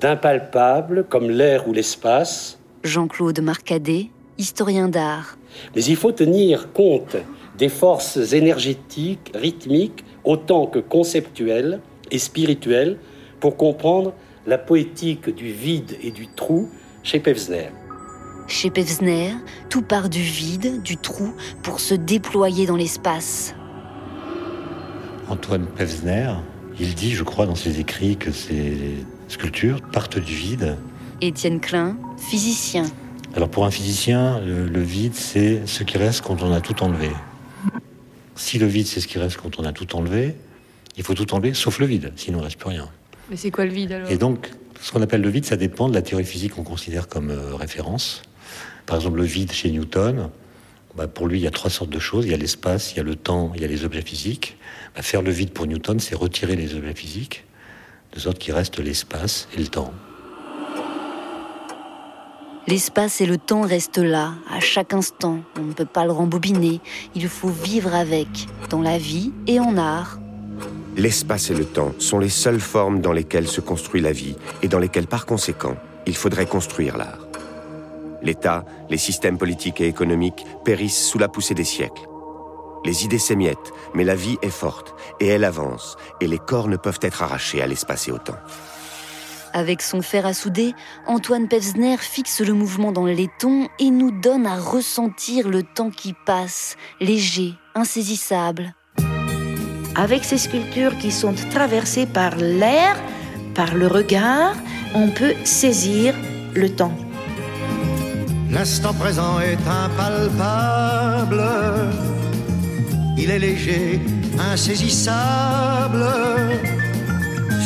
d'impalpable, 0.00 1.04
comme 1.08 1.30
l'air 1.30 1.68
ou 1.68 1.72
l'espace. 1.72 2.58
Jean-Claude 2.84 3.40
Marcadet, 3.40 4.10
historien 4.36 4.88
d'art. 4.88 5.36
Mais 5.74 5.82
il 5.84 5.96
faut 5.96 6.12
tenir 6.12 6.72
compte 6.72 7.16
des 7.56 7.68
forces 7.68 8.32
énergétiques, 8.32 9.32
rythmiques, 9.34 10.04
autant 10.24 10.66
que 10.66 10.78
conceptuelles 10.78 11.80
et 12.10 12.18
spirituelles, 12.18 12.98
pour 13.40 13.56
comprendre 13.56 14.12
la 14.46 14.58
poétique 14.58 15.34
du 15.34 15.52
vide 15.52 15.96
et 16.02 16.10
du 16.10 16.26
trou 16.28 16.68
chez 17.02 17.20
Pevsner. 17.20 17.68
Chez 18.46 18.70
Pevsner, 18.70 19.34
tout 19.68 19.82
part 19.82 20.08
du 20.08 20.22
vide, 20.22 20.82
du 20.82 20.96
trou, 20.96 21.34
pour 21.62 21.80
se 21.80 21.94
déployer 21.94 22.66
dans 22.66 22.76
l'espace. 22.76 23.54
Antoine 25.28 25.66
Pevsner, 25.66 26.32
il 26.80 26.94
dit, 26.94 27.12
je 27.12 27.24
crois, 27.24 27.44
dans 27.44 27.54
ses 27.54 27.80
écrits 27.80 28.16
que 28.16 28.32
ces 28.32 28.94
sculptures 29.28 29.82
partent 29.82 30.18
du 30.18 30.34
vide. 30.34 30.76
Étienne 31.20 31.60
Klein, 31.60 31.96
physicien. 32.16 32.84
Alors 33.34 33.50
pour 33.50 33.66
un 33.66 33.70
physicien, 33.70 34.40
le, 34.40 34.80
vide, 34.80 35.14
c'est 35.14 35.66
ce 35.66 35.84
qui 35.84 35.98
reste 35.98 36.22
quand 36.22 36.42
on 36.42 36.52
a 36.52 36.60
tout 36.60 36.82
enlevé. 36.82 37.10
Si 38.34 38.58
le 38.58 38.66
vide, 38.66 38.86
c'est 38.86 39.00
ce 39.00 39.08
qui 39.08 39.18
reste 39.18 39.36
quand 39.36 39.58
on 39.58 39.64
a 39.64 39.72
tout 39.72 39.96
enlevé, 39.96 40.34
il 40.96 41.02
faut 41.02 41.14
tout 41.14 41.34
enlever, 41.34 41.52
sauf 41.54 41.78
le 41.78 41.86
vide, 41.86 42.12
sinon 42.16 42.38
il 42.38 42.40
ne 42.40 42.44
reste 42.44 42.58
plus 42.58 42.70
rien. 42.70 42.88
Mais 43.30 43.36
c'est 43.36 43.50
quoi 43.50 43.64
le 43.64 43.72
vide 43.72 43.92
alors 43.92 44.10
Et 44.10 44.16
donc, 44.16 44.50
ce 44.80 44.92
qu'on 44.92 45.02
appelle 45.02 45.20
le 45.20 45.28
vide, 45.28 45.44
ça 45.44 45.56
dépend 45.56 45.88
de 45.88 45.94
la 45.94 46.02
théorie 46.02 46.24
physique 46.24 46.54
qu'on 46.54 46.64
considère 46.64 47.08
comme 47.08 47.30
euh, 47.30 47.54
référence. 47.54 48.22
Par 48.86 48.96
exemple, 48.96 49.18
le 49.18 49.24
vide 49.24 49.52
chez 49.52 49.70
Newton, 49.70 50.30
bah, 50.96 51.08
pour 51.08 51.26
lui, 51.26 51.38
il 51.38 51.42
y 51.42 51.46
a 51.46 51.50
trois 51.50 51.70
sortes 51.70 51.90
de 51.90 51.98
choses. 51.98 52.24
Il 52.24 52.30
y 52.30 52.34
a 52.34 52.38
l'espace, 52.38 52.92
il 52.92 52.96
y 52.96 53.00
a 53.00 53.02
le 53.02 53.16
temps, 53.16 53.52
il 53.54 53.60
y 53.60 53.64
a 53.64 53.68
les 53.68 53.84
objets 53.84 54.02
physiques. 54.02 54.56
Bah, 54.94 55.02
faire 55.02 55.22
le 55.22 55.30
vide 55.30 55.50
pour 55.50 55.66
Newton, 55.66 56.00
c'est 56.00 56.14
retirer 56.14 56.56
les 56.56 56.74
objets 56.74 56.94
physiques, 56.94 57.44
de 58.14 58.20
sorte 58.20 58.38
qu'il 58.38 58.54
reste 58.54 58.78
l'espace 58.78 59.48
et 59.56 59.60
le 59.60 59.68
temps. 59.68 59.92
L'espace 62.66 63.20
et 63.20 63.26
le 63.26 63.38
temps 63.38 63.62
restent 63.62 63.98
là, 63.98 64.34
à 64.50 64.60
chaque 64.60 64.92
instant. 64.92 65.40
On 65.58 65.62
ne 65.62 65.72
peut 65.72 65.86
pas 65.86 66.04
le 66.04 66.12
rembobiner. 66.12 66.80
Il 67.14 67.28
faut 67.28 67.48
vivre 67.48 67.94
avec, 67.94 68.28
dans 68.68 68.82
la 68.82 68.98
vie 68.98 69.32
et 69.46 69.58
en 69.58 69.78
art. 69.78 70.18
L'espace 70.98 71.50
et 71.50 71.54
le 71.54 71.64
temps 71.64 71.92
sont 72.00 72.18
les 72.18 72.28
seules 72.28 72.58
formes 72.58 73.00
dans 73.00 73.12
lesquelles 73.12 73.46
se 73.46 73.60
construit 73.60 74.00
la 74.00 74.10
vie 74.10 74.34
et 74.62 74.68
dans 74.68 74.80
lesquelles, 74.80 75.06
par 75.06 75.26
conséquent, 75.26 75.76
il 76.06 76.16
faudrait 76.16 76.44
construire 76.44 76.96
l'art. 76.96 77.28
L'État, 78.20 78.64
les 78.90 78.98
systèmes 78.98 79.38
politiques 79.38 79.80
et 79.80 79.86
économiques 79.86 80.44
périssent 80.64 81.06
sous 81.06 81.18
la 81.18 81.28
poussée 81.28 81.54
des 81.54 81.62
siècles. 81.62 82.02
Les 82.84 83.04
idées 83.04 83.20
s'émiettent, 83.20 83.72
mais 83.94 84.02
la 84.02 84.16
vie 84.16 84.38
est 84.42 84.50
forte 84.50 84.96
et 85.20 85.28
elle 85.28 85.44
avance, 85.44 85.96
et 86.20 86.26
les 86.26 86.40
corps 86.40 86.66
ne 86.66 86.76
peuvent 86.76 86.98
être 87.00 87.22
arrachés 87.22 87.62
à 87.62 87.68
l'espace 87.68 88.08
et 88.08 88.10
au 88.10 88.18
temps. 88.18 88.34
Avec 89.52 89.82
son 89.82 90.02
fer 90.02 90.26
à 90.26 90.34
souder, 90.34 90.74
Antoine 91.06 91.46
Pevsner 91.46 91.96
fixe 91.98 92.40
le 92.40 92.54
mouvement 92.54 92.90
dans 92.90 93.06
le 93.06 93.12
laiton 93.12 93.68
et 93.78 93.90
nous 93.90 94.10
donne 94.10 94.48
à 94.48 94.58
ressentir 94.58 95.48
le 95.48 95.62
temps 95.62 95.90
qui 95.90 96.12
passe, 96.26 96.76
léger, 96.98 97.54
insaisissable. 97.76 98.74
Avec 99.98 100.24
ces 100.24 100.38
sculptures 100.38 100.96
qui 100.96 101.10
sont 101.10 101.34
traversées 101.50 102.06
par 102.06 102.36
l'air, 102.36 102.96
par 103.54 103.74
le 103.74 103.88
regard, 103.88 104.54
on 104.94 105.08
peut 105.08 105.34
saisir 105.42 106.14
le 106.54 106.70
temps. 106.70 106.96
L'instant 108.52 108.94
présent 108.94 109.40
est 109.40 109.58
impalpable, 109.68 111.42
il 113.18 113.28
est 113.30 113.40
léger, 113.40 114.00
insaisissable 114.38 116.06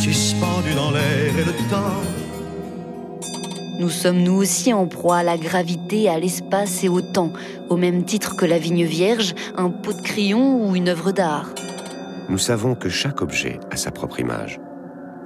suspendu 0.03 0.75
dans 0.75 0.91
l'air 0.91 1.39
et 1.39 1.45
le 1.45 1.53
temps. 1.71 2.03
Nous 3.79 3.89
sommes 3.89 4.23
nous 4.23 4.35
aussi 4.35 4.73
en 4.73 4.87
proie 4.87 5.19
à 5.19 5.23
la 5.23 5.37
gravité, 5.37 6.09
à 6.09 6.19
l'espace 6.19 6.83
et 6.83 6.89
au 6.89 7.01
temps, 7.01 7.33
au 7.69 7.77
même 7.77 8.05
titre 8.05 8.35
que 8.35 8.45
la 8.45 8.59
vigne 8.59 8.85
vierge, 8.85 9.35
un 9.57 9.71
pot 9.71 9.93
de 9.93 10.03
crayon 10.03 10.67
ou 10.67 10.75
une 10.75 10.89
œuvre 10.89 11.13
d'art. 11.13 11.55
Nous 12.29 12.39
savons 12.39 12.75
que 12.75 12.89
chaque 12.89 13.21
objet 13.21 13.59
a 13.71 13.77
sa 13.77 13.91
propre 13.91 14.21
image. 14.21 14.61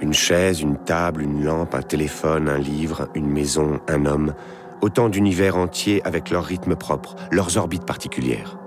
Une 0.01 0.13
chaise, 0.13 0.61
une 0.61 0.77
table, 0.77 1.21
une 1.21 1.43
lampe, 1.43 1.75
un 1.75 1.81
téléphone, 1.81 2.49
un 2.49 2.57
livre, 2.57 3.09
une 3.15 3.29
maison, 3.29 3.79
un 3.87 4.05
homme, 4.05 4.33
autant 4.81 5.09
d'univers 5.09 5.57
entiers 5.57 6.05
avec 6.05 6.29
leur 6.29 6.43
rythme 6.43 6.75
propre, 6.75 7.15
leurs 7.31 7.57
orbites 7.57 7.85
particulières. 7.85 8.57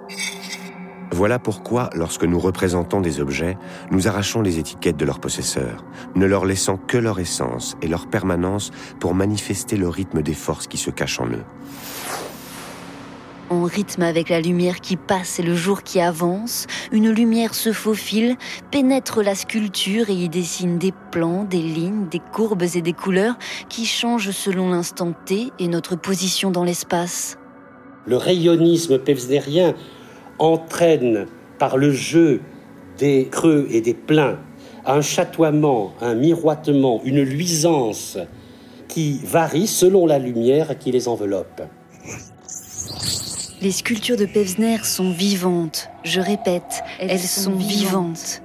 Voilà 1.12 1.38
pourquoi, 1.38 1.90
lorsque 1.94 2.24
nous 2.24 2.38
représentons 2.38 3.00
des 3.00 3.20
objets, 3.20 3.58
nous 3.90 4.06
arrachons 4.06 4.42
les 4.42 4.58
étiquettes 4.58 4.96
de 4.96 5.04
leurs 5.04 5.20
possesseurs, 5.20 5.84
ne 6.14 6.24
leur 6.24 6.46
laissant 6.46 6.76
que 6.76 6.98
leur 6.98 7.18
essence 7.18 7.76
et 7.82 7.88
leur 7.88 8.06
permanence 8.06 8.70
pour 9.00 9.14
manifester 9.14 9.76
le 9.76 9.88
rythme 9.88 10.22
des 10.22 10.34
forces 10.34 10.68
qui 10.68 10.78
se 10.78 10.90
cachent 10.90 11.20
en 11.20 11.26
eux. 11.26 11.44
En 13.50 13.64
rythme 13.64 14.02
avec 14.02 14.28
la 14.28 14.40
lumière 14.40 14.80
qui 14.80 14.96
passe 14.96 15.40
et 15.40 15.42
le 15.42 15.56
jour 15.56 15.82
qui 15.82 16.00
avance, 16.00 16.68
une 16.92 17.10
lumière 17.10 17.54
se 17.54 17.72
faufile, 17.72 18.36
pénètre 18.70 19.22
la 19.22 19.34
sculpture 19.34 20.08
et 20.08 20.14
y 20.14 20.28
dessine 20.28 20.78
des 20.78 20.92
plans, 21.10 21.42
des 21.42 21.60
lignes, 21.60 22.06
des 22.08 22.20
courbes 22.32 22.62
et 22.62 22.80
des 22.80 22.92
couleurs 22.92 23.36
qui 23.68 23.86
changent 23.86 24.30
selon 24.30 24.70
l'instant 24.70 25.12
T 25.26 25.50
et 25.58 25.66
notre 25.66 25.96
position 25.96 26.52
dans 26.52 26.62
l'espace. 26.62 27.38
Le 28.06 28.16
rayonnisme 28.16 29.00
pevsnerien 29.00 29.74
entraîne 30.38 31.26
par 31.58 31.76
le 31.76 31.90
jeu 31.90 32.42
des 32.98 33.26
creux 33.28 33.66
et 33.70 33.80
des 33.80 33.94
pleins 33.94 34.38
un 34.86 35.00
chatoiement, 35.00 35.92
un 36.00 36.14
miroitement, 36.14 37.00
une 37.04 37.22
luisance 37.22 38.16
qui 38.88 39.20
varie 39.24 39.66
selon 39.66 40.06
la 40.06 40.18
lumière 40.18 40.78
qui 40.78 40.90
les 40.92 41.08
enveloppe. 41.08 41.62
Les 43.62 43.72
sculptures 43.72 44.16
de 44.16 44.24
Pevsner 44.24 44.78
sont 44.84 45.10
vivantes, 45.10 45.90
je 46.02 46.18
répète, 46.18 46.82
elles, 46.98 47.18
sont, 47.18 47.52
vivantes. 47.52 48.40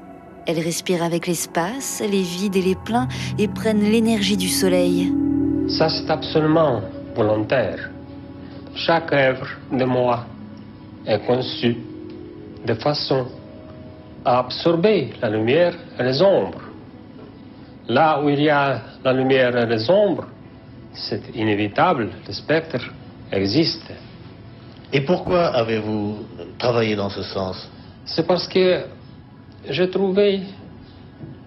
Elles 0.45 0.59
respirent 0.59 1.03
avec 1.03 1.25
l'espace, 1.25 2.03
les 2.05 2.21
vides 2.21 2.57
et 2.57 2.61
les 2.61 2.75
pleins, 2.75 3.07
et 3.39 3.47
prennent 3.47 3.89
l'énergie 3.89 4.35
du 4.35 4.49
soleil. 4.49 5.13
Ça, 5.69 5.87
c'est 5.87 6.11
absolument 6.11 6.81
volontaire. 7.15 7.89
Chaque 8.75 9.13
œuvre 9.13 9.47
de 9.71 9.85
moi 9.85 10.25
est 11.05 11.25
conçue 11.25 11.77
de 12.65 12.73
façon 12.73 13.27
à 14.25 14.39
absorber 14.39 15.13
la 15.21 15.29
lumière 15.29 15.75
et 15.97 16.03
les 16.03 16.21
ombres. 16.21 16.61
Là 17.87 18.21
où 18.21 18.27
il 18.27 18.41
y 18.41 18.49
a 18.49 18.81
la 19.01 19.13
lumière 19.13 19.55
et 19.55 19.65
les 19.65 19.89
ombres, 19.89 20.27
c'est 20.93 21.21
inévitable, 21.33 22.09
le 22.27 22.33
spectre 22.33 22.91
existe. 23.31 23.93
Et 24.95 25.01
pourquoi 25.01 25.47
avez-vous 25.47 26.19
travaillé 26.57 26.95
dans 26.95 27.09
ce 27.09 27.21
sens? 27.21 27.69
C'est 28.05 28.25
parce 28.25 28.47
que 28.47 28.85
j'ai 29.69 29.89
trouvé 29.89 30.39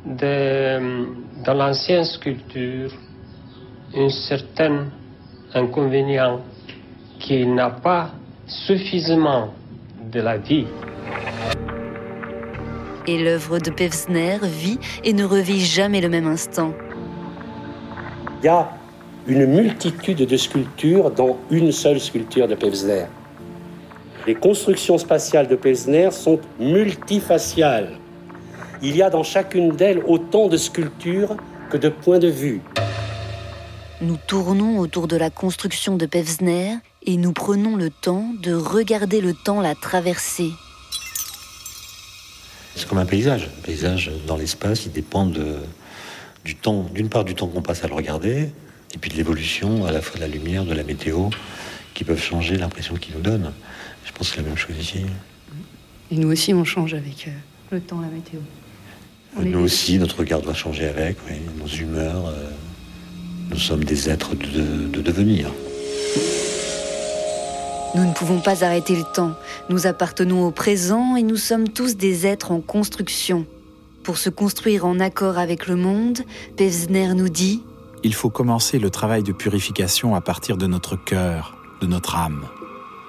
dans 0.04 1.54
l'ancienne 1.54 2.04
sculpture 2.04 2.90
un 3.96 4.10
certain 4.10 4.88
inconvénient 5.54 6.42
qu'il 7.20 7.54
n'a 7.54 7.70
pas 7.70 8.10
suffisamment 8.46 9.54
de 10.12 10.20
la 10.20 10.36
vie. 10.36 10.66
Et 13.06 13.16
l'œuvre 13.16 13.60
de 13.60 13.70
Pevsner 13.70 14.40
vit 14.42 14.78
et 15.04 15.14
ne 15.14 15.24
revit 15.24 15.60
jamais 15.60 16.02
le 16.02 16.10
même 16.10 16.26
instant. 16.26 16.74
Il 18.42 18.44
y 18.44 18.48
a 18.48 18.68
une 19.26 19.46
multitude 19.46 20.18
de 20.18 20.36
sculptures 20.36 21.10
dans 21.12 21.38
une 21.50 21.72
seule 21.72 21.98
sculpture 21.98 22.46
de 22.46 22.54
Pevsner. 22.54 23.06
Les 24.26 24.34
constructions 24.34 24.98
spatiales 24.98 25.48
de 25.48 25.56
Pevsner 25.56 26.10
sont 26.10 26.40
multifaciales. 26.58 27.92
Il 28.82 28.96
y 28.96 29.02
a 29.02 29.10
dans 29.10 29.22
chacune 29.22 29.74
d'elles 29.74 30.02
autant 30.06 30.48
de 30.48 30.56
sculptures 30.56 31.36
que 31.70 31.76
de 31.76 31.88
points 31.88 32.18
de 32.18 32.28
vue. 32.28 32.60
Nous 34.00 34.16
tournons 34.26 34.78
autour 34.78 35.08
de 35.08 35.16
la 35.16 35.30
construction 35.30 35.96
de 35.96 36.06
Pevsner 36.06 36.76
et 37.04 37.16
nous 37.16 37.32
prenons 37.32 37.76
le 37.76 37.90
temps 37.90 38.32
de 38.42 38.54
regarder 38.54 39.20
le 39.20 39.34
temps 39.34 39.60
la 39.60 39.74
traverser. 39.74 40.50
C'est 42.76 42.86
comme 42.86 42.98
un 42.98 43.06
paysage. 43.06 43.48
Un 43.58 43.62
paysage 43.62 44.10
dans 44.26 44.36
l'espace, 44.36 44.86
il 44.86 44.92
dépend 44.92 45.26
de, 45.26 45.56
du 46.44 46.54
temps, 46.54 46.86
d'une 46.94 47.08
part 47.08 47.24
du 47.24 47.34
temps 47.34 47.48
qu'on 47.48 47.62
passe 47.62 47.82
à 47.82 47.88
le 47.88 47.94
regarder, 47.94 48.50
et 48.94 48.98
puis 48.98 49.10
de 49.10 49.16
l'évolution 49.16 49.84
à 49.84 49.90
la 49.90 50.00
fois 50.00 50.16
de 50.16 50.20
la 50.20 50.28
lumière, 50.28 50.64
de 50.64 50.74
la 50.74 50.84
météo, 50.84 51.28
qui 51.94 52.04
peuvent 52.04 52.22
changer 52.22 52.56
l'impression 52.56 52.94
qu'il 52.94 53.16
nous 53.16 53.20
donne. 53.20 53.52
Je 54.08 54.12
pense 54.14 54.30
que 54.30 54.36
c'est 54.36 54.42
la 54.42 54.48
même 54.48 54.56
chose 54.56 54.76
ici. 54.80 55.04
Et 56.10 56.16
nous 56.16 56.30
aussi, 56.32 56.54
on 56.54 56.64
change 56.64 56.94
avec 56.94 57.28
euh, 57.28 57.30
le 57.72 57.80
temps, 57.80 58.00
la 58.00 58.08
météo. 58.08 58.40
nous 59.38 59.60
aussi, 59.60 59.98
notre 59.98 60.18
regard 60.20 60.40
doit 60.40 60.54
changer 60.54 60.86
avec, 60.86 61.18
nos 61.58 61.66
humeurs. 61.66 62.28
Euh, 62.28 62.50
nous 63.50 63.58
sommes 63.58 63.84
des 63.84 64.08
êtres 64.08 64.34
de, 64.34 64.88
de 64.88 65.02
devenir. 65.02 65.50
Nous 67.94 68.04
ne 68.04 68.12
pouvons 68.12 68.40
pas 68.40 68.64
arrêter 68.64 68.96
le 68.96 69.04
temps. 69.14 69.34
Nous 69.68 69.86
appartenons 69.86 70.46
au 70.46 70.50
présent 70.50 71.16
et 71.16 71.22
nous 71.22 71.36
sommes 71.36 71.68
tous 71.68 71.96
des 71.96 72.26
êtres 72.26 72.50
en 72.50 72.60
construction. 72.60 73.46
Pour 74.04 74.16
se 74.16 74.30
construire 74.30 74.86
en 74.86 75.00
accord 75.00 75.36
avec 75.36 75.66
le 75.66 75.76
monde, 75.76 76.20
Pevsner 76.56 77.12
nous 77.14 77.28
dit 77.28 77.62
Il 78.04 78.14
faut 78.14 78.30
commencer 78.30 78.78
le 78.78 78.88
travail 78.88 79.22
de 79.22 79.32
purification 79.32 80.14
à 80.14 80.22
partir 80.22 80.56
de 80.56 80.66
notre 80.66 80.96
cœur, 80.96 81.58
de 81.82 81.86
notre 81.86 82.16
âme. 82.16 82.46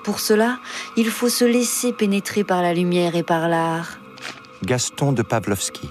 Pour 0.09 0.21
cela, 0.21 0.57
il 0.97 1.11
faut 1.11 1.29
se 1.29 1.45
laisser 1.45 1.93
pénétrer 1.93 2.43
par 2.43 2.63
la 2.63 2.73
lumière 2.73 3.15
et 3.15 3.21
par 3.21 3.47
l'art. 3.47 3.99
Gaston 4.63 5.11
de 5.11 5.21
Pavlovski. 5.21 5.87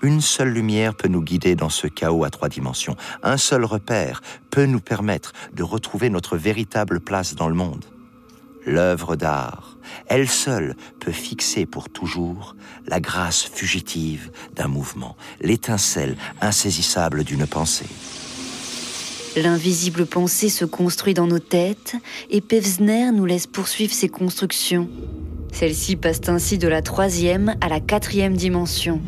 Une 0.00 0.20
seule 0.20 0.50
lumière 0.50 0.94
peut 0.94 1.08
nous 1.08 1.22
guider 1.22 1.56
dans 1.56 1.68
ce 1.68 1.88
chaos 1.88 2.22
à 2.22 2.30
trois 2.30 2.48
dimensions. 2.48 2.94
Un 3.24 3.36
seul 3.36 3.64
repère 3.64 4.22
peut 4.50 4.66
nous 4.66 4.78
permettre 4.78 5.32
de 5.52 5.64
retrouver 5.64 6.08
notre 6.08 6.36
véritable 6.36 7.00
place 7.00 7.34
dans 7.34 7.48
le 7.48 7.56
monde. 7.56 7.84
L'œuvre 8.64 9.16
d'art, 9.16 9.76
elle 10.06 10.28
seule, 10.28 10.76
peut 11.00 11.10
fixer 11.10 11.66
pour 11.66 11.88
toujours 11.88 12.54
la 12.86 13.00
grâce 13.00 13.42
fugitive 13.42 14.30
d'un 14.54 14.68
mouvement, 14.68 15.16
l'étincelle 15.40 16.16
insaisissable 16.40 17.24
d'une 17.24 17.48
pensée. 17.48 17.88
L'invisible 19.36 20.06
pensée 20.06 20.48
se 20.48 20.64
construit 20.64 21.12
dans 21.12 21.26
nos 21.26 21.38
têtes 21.38 21.94
et 22.30 22.40
Pevsner 22.40 23.12
nous 23.12 23.26
laisse 23.26 23.46
poursuivre 23.46 23.92
ses 23.92 24.08
constructions. 24.08 24.88
Celles-ci 25.52 25.96
passent 25.96 26.28
ainsi 26.28 26.56
de 26.56 26.68
la 26.68 26.80
troisième 26.80 27.54
à 27.60 27.68
la 27.68 27.78
quatrième 27.78 28.34
dimension. 28.34 28.98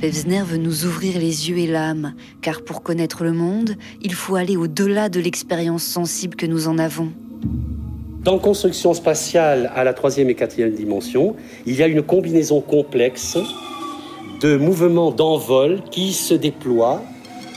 Pevsner 0.00 0.42
veut 0.42 0.56
nous 0.56 0.86
ouvrir 0.86 1.18
les 1.18 1.50
yeux 1.50 1.58
et 1.58 1.66
l'âme, 1.66 2.14
car 2.40 2.62
pour 2.62 2.82
connaître 2.82 3.24
le 3.24 3.34
monde, 3.34 3.76
il 4.00 4.14
faut 4.14 4.36
aller 4.36 4.56
au-delà 4.56 5.10
de 5.10 5.20
l'expérience 5.20 5.82
sensible 5.82 6.34
que 6.34 6.46
nous 6.46 6.66
en 6.66 6.78
avons. 6.78 7.12
Dans 8.22 8.38
construction 8.38 8.94
spatiale 8.94 9.70
à 9.74 9.84
la 9.84 9.92
troisième 9.92 10.30
et 10.30 10.34
quatrième 10.34 10.72
dimension, 10.72 11.36
il 11.66 11.76
y 11.76 11.82
a 11.82 11.88
une 11.88 12.02
combinaison 12.02 12.62
complexe 12.62 13.36
de 14.40 14.56
mouvements 14.56 15.10
d'envol 15.10 15.82
qui 15.90 16.14
se 16.14 16.32
déploient 16.32 17.02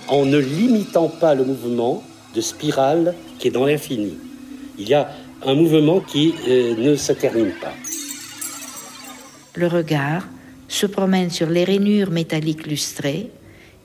en 0.07 0.25
ne 0.25 0.37
limitant 0.37 1.09
pas 1.09 1.35
le 1.35 1.43
mouvement 1.43 2.03
de 2.35 2.41
spirale 2.41 3.15
qui 3.39 3.47
est 3.47 3.51
dans 3.51 3.65
l'infini. 3.65 4.17
Il 4.77 4.87
y 4.87 4.93
a 4.93 5.09
un 5.45 5.55
mouvement 5.55 5.99
qui 5.99 6.33
euh, 6.47 6.75
ne 6.77 6.95
se 6.95 7.13
termine 7.13 7.51
pas. 7.61 7.73
Le 9.55 9.67
regard 9.67 10.27
se 10.67 10.85
promène 10.85 11.29
sur 11.29 11.49
les 11.49 11.63
rainures 11.63 12.11
métalliques 12.11 12.67
lustrées 12.67 13.31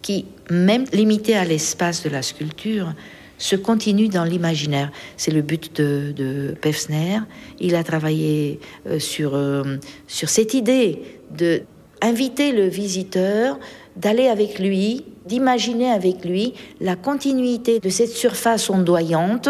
qui, 0.02 0.26
même 0.50 0.84
limitées 0.92 1.36
à 1.36 1.44
l'espace 1.44 2.02
de 2.02 2.10
la 2.10 2.22
sculpture, 2.22 2.92
se 3.38 3.56
continuent 3.56 4.10
dans 4.10 4.24
l'imaginaire. 4.24 4.90
C'est 5.16 5.30
le 5.30 5.42
but 5.42 5.74
de, 5.76 6.12
de 6.14 6.54
Pefsner. 6.60 7.18
Il 7.60 7.74
a 7.74 7.82
travaillé 7.82 8.60
euh, 8.86 8.98
sur, 8.98 9.34
euh, 9.34 9.78
sur 10.06 10.28
cette 10.28 10.54
idée 10.54 11.02
de 11.36 11.62
inviter 12.00 12.52
le 12.52 12.66
visiteur, 12.66 13.58
d'aller 13.96 14.26
avec 14.26 14.58
lui, 14.58 15.04
d'imaginer 15.26 15.90
avec 15.90 16.24
lui 16.24 16.54
la 16.80 16.96
continuité 16.96 17.80
de 17.80 17.88
cette 17.88 18.10
surface 18.10 18.70
ondoyante 18.70 19.48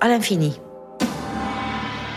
à 0.00 0.08
l'infini. 0.08 0.58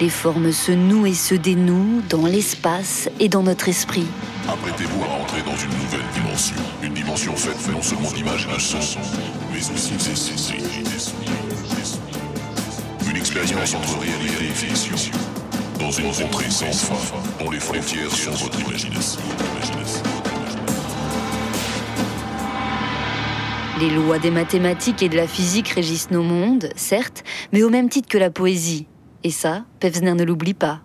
Les 0.01 0.09
formes 0.09 0.51
se 0.51 0.73
nouent 0.73 1.05
et 1.05 1.13
se 1.13 1.35
dénouent 1.35 2.01
dans 2.09 2.25
l'espace 2.25 3.09
et 3.19 3.29
dans 3.29 3.43
notre 3.43 3.69
esprit. 3.69 4.05
Apprêtez-vous 4.47 5.01
à 5.03 5.21
entrer 5.21 5.41
dans 5.41 5.55
une 5.55 5.71
nouvelle 5.71 6.05
dimension. 6.13 6.55
Une 6.83 6.93
dimension 6.93 7.35
faite 7.35 7.57
non 7.71 7.81
seulement 7.81 8.11
d'images 8.11 8.47
et 8.51 8.55
de 8.55 8.59
sons, 8.59 8.99
mais 9.53 9.59
aussi 9.59 9.93
d'esprits. 9.93 10.63
Une 13.09 13.17
expérience 13.17 13.73
entre 13.73 13.99
réalité 13.99 14.45
et 14.45 14.53
fiction. 14.53 15.11
Dans 15.79 15.91
une 15.91 16.11
contrée 16.11 16.49
sans 16.49 16.73
fin, 16.73 17.43
dont 17.43 17.51
les 17.51 17.59
frontières 17.59 18.11
sont 18.11 18.31
votre 18.31 18.59
imagination. 18.59 19.21
Les 23.77 23.89
lois 23.89 24.19
des 24.19 24.31
mathématiques 24.31 25.03
et 25.03 25.09
de 25.09 25.17
la 25.17 25.27
physique 25.27 25.67
régissent 25.67 26.09
nos 26.09 26.23
mondes, 26.23 26.69
certes, 26.77 27.25
mais 27.51 27.61
au 27.61 27.69
même 27.69 27.89
titre 27.89 28.07
que 28.07 28.17
la 28.17 28.29
poésie. 28.29 28.87
Et 29.25 29.31
ça, 29.31 29.65
Pevsner 29.81 30.13
ne 30.13 30.23
l'oublie 30.23 30.53
pas. 30.53 30.79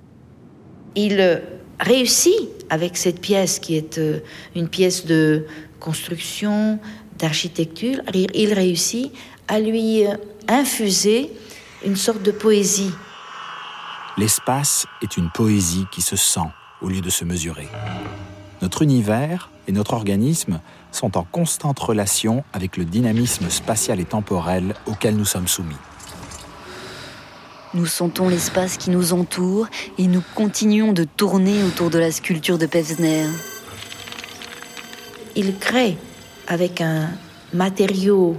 Il 0.96 1.20
euh, 1.20 1.36
réussit 1.78 2.48
avec 2.68 2.96
cette 2.96 3.20
pièce 3.20 3.60
qui 3.60 3.76
est 3.76 3.98
euh, 3.98 4.18
une 4.56 4.68
pièce 4.68 5.06
de 5.06 5.46
construction, 5.78 6.80
d'architecture, 7.16 7.98
il 8.12 8.52
réussit 8.54 9.12
à 9.46 9.60
lui 9.60 10.04
euh, 10.04 10.16
infuser 10.48 11.30
une 11.86 11.96
sorte 11.96 12.22
de 12.22 12.32
poésie. 12.32 12.92
L'espace 14.18 14.86
est 15.00 15.16
une 15.16 15.30
poésie 15.30 15.86
qui 15.92 16.02
se 16.02 16.16
sent 16.16 16.40
au 16.82 16.88
lieu 16.88 17.00
de 17.00 17.10
se 17.10 17.24
mesurer. 17.24 17.68
Notre 18.62 18.82
univers 18.82 19.50
et 19.68 19.72
notre 19.72 19.94
organisme 19.94 20.60
sont 20.92 21.16
en 21.16 21.24
constante 21.24 21.78
relation 21.78 22.44
avec 22.52 22.76
le 22.76 22.84
dynamisme 22.84 23.48
spatial 23.50 24.00
et 24.00 24.04
temporel 24.04 24.74
auquel 24.86 25.16
nous 25.16 25.24
sommes 25.24 25.48
soumis. 25.48 25.76
Nous 27.72 27.86
sentons 27.86 28.28
l'espace 28.28 28.76
qui 28.76 28.90
nous 28.90 29.12
entoure 29.12 29.68
et 29.96 30.08
nous 30.08 30.22
continuons 30.34 30.92
de 30.92 31.04
tourner 31.04 31.62
autour 31.62 31.90
de 31.90 31.98
la 31.98 32.10
sculpture 32.10 32.58
de 32.58 32.66
Pevsner. 32.66 33.26
Il 35.36 35.56
crée 35.56 35.96
avec 36.48 36.80
un 36.80 37.10
matériau 37.54 38.36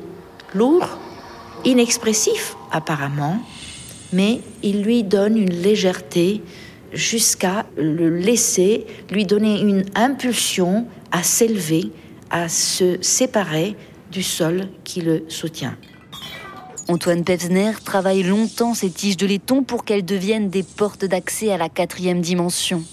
lourd, 0.54 0.98
inexpressif 1.64 2.56
apparemment, 2.72 3.42
mais 4.12 4.42
il 4.64 4.84
lui 4.84 5.04
donne 5.04 5.38
une 5.38 5.54
légèreté 5.54 6.44
jusqu'à 6.92 7.66
le 7.78 8.10
laisser 8.10 8.86
lui 9.10 9.26
donner 9.26 9.62
une 9.62 9.86
impulsion 9.96 10.88
à 11.12 11.24
s'élever, 11.24 11.92
à 12.32 12.50
se 12.50 12.98
séparer 13.02 13.76
du 14.12 14.24
sol 14.24 14.70
qui 14.84 15.02
le 15.02 15.26
soutient. 15.28 15.78
Antoine 16.88 17.24
Pevsner 17.24 17.72
travaille 17.86 18.24
longtemps 18.24 18.74
ces 18.74 18.90
tiges 18.90 19.18
de 19.18 19.28
laiton 19.28 19.64
pour 19.64 19.86
qu'elles 19.86 20.06
deviennent 20.06 20.50
des 20.50 20.64
portes 20.64 21.06
d'accès 21.06 21.52
à 21.52 21.58
la 21.58 21.70
quatrième 21.70 22.22
dimension. 22.22 22.84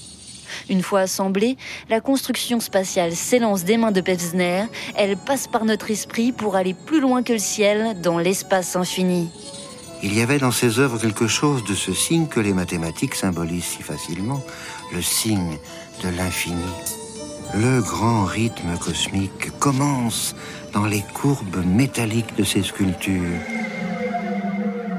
Une 0.69 0.83
fois 0.83 1.01
assemblée, 1.01 1.57
la 1.89 2.01
construction 2.01 2.61
spatiale 2.61 3.15
s'élance 3.15 3.65
des 3.65 3.77
mains 3.77 3.93
de 3.93 4.01
Pevsner, 4.01 4.65
elle 4.97 5.17
passe 5.17 5.47
par 5.47 5.65
notre 5.65 5.91
esprit 5.91 6.33
pour 6.33 6.57
aller 6.57 6.75
plus 6.75 7.01
loin 7.01 7.23
que 7.23 7.33
le 7.33 7.39
ciel, 7.39 8.01
dans 8.01 8.19
l'espace 8.19 8.77
infini. 8.77 9.29
Il 10.03 10.17
y 10.17 10.21
avait 10.21 10.39
dans 10.39 10.53
ses 10.53 10.79
œuvres 10.79 10.99
quelque 10.99 11.27
chose 11.27 11.65
de 11.65 11.75
ce 11.75 11.93
signe 11.93 12.29
que 12.29 12.41
les 12.41 12.53
mathématiques 12.53 13.15
symbolisent 13.15 13.65
si 13.65 13.83
facilement, 13.83 14.43
le 14.93 15.03
signe 15.03 15.59
de 16.05 16.09
l'infini. 16.17 16.63
Le 17.55 17.81
grand 17.81 18.25
rythme 18.25 18.77
cosmique 18.79 19.59
commence 19.59 20.35
dans 20.75 20.85
les 20.85 21.03
courbes 21.15 21.65
métalliques 21.65 22.37
de 22.37 22.45
ses 22.45 22.63
sculptures. 22.63 23.41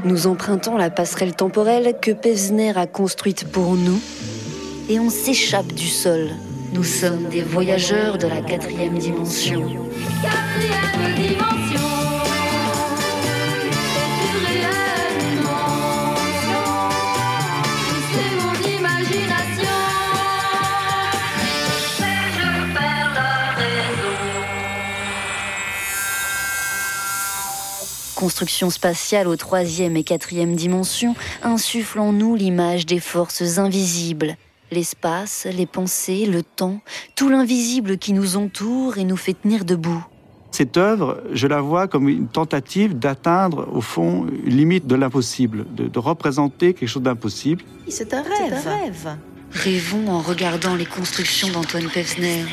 Nous 0.04 0.28
empruntons 0.28 0.76
la 0.76 0.90
passerelle 0.90 1.36
temporelle 1.36 1.96
que 2.02 2.12
Pevsner 2.12 2.76
a 2.76 2.88
construite 2.88 3.46
pour 3.52 3.76
nous 3.76 4.02
et 4.90 5.00
on 5.00 5.10
s'échappe 5.10 5.74
du 5.74 5.88
sol. 5.88 6.30
Nous 6.74 6.84
sommes 6.84 7.30
des 7.30 7.42
voyageurs 7.42 8.18
de 8.18 8.28
la 8.28 8.42
quatrième 8.42 8.98
dimension. 8.98 9.64
Quatrième 10.22 11.16
dimension. 11.16 11.99
Construction 28.30 28.70
spatiale 28.70 29.28
aux 29.28 29.36
troisième 29.38 29.98
et 29.98 30.04
quatrième 30.04 30.56
dimensions 30.56 31.15
insuffle 31.42 31.98
en 31.98 32.13
nous 32.13 32.36
l'image 32.36 32.86
des 32.86 33.00
forces 33.00 33.58
invisibles. 33.58 34.38
L'espace, 34.70 35.48
les 35.52 35.65
pensées, 35.65 36.28
le 36.28 36.44
temps, 36.44 36.80
tout 37.15 37.28
l'invisible 37.28 37.98
qui 37.98 38.13
nous 38.13 38.38
entoure 38.38 39.00
et 39.00 39.04
nous 39.04 39.18
fait 39.18 39.34
tenir 39.34 39.65
debout. 39.65 40.06
Cette 40.52 40.78
œuvre, 40.78 41.24
je 41.34 41.48
la 41.48 41.60
vois 41.60 41.88
comme 41.88 42.08
une 42.08 42.28
tentative 42.28 43.00
d'atteindre, 43.00 43.68
au 43.74 43.82
fond, 43.82 44.28
une 44.46 44.56
limite 44.56 44.86
de 44.86 44.94
l'impossible, 44.94 45.65
de, 45.74 45.98
représenter 45.98 46.76
quelque 46.76 46.88
chose 46.88 47.02
d'impossible. 47.02 47.63
C'est 47.88 48.13
un 48.13 48.22
rêve. 48.22 48.54
Un 48.54 48.70
rêve. 48.70 49.18
Rêvons 49.54 50.08
en 50.08 50.22
regardant 50.22 50.76
les 50.76 50.86
constructions 50.86 51.50
d'Antoine 51.50 51.89
Pevsner. 51.89 52.46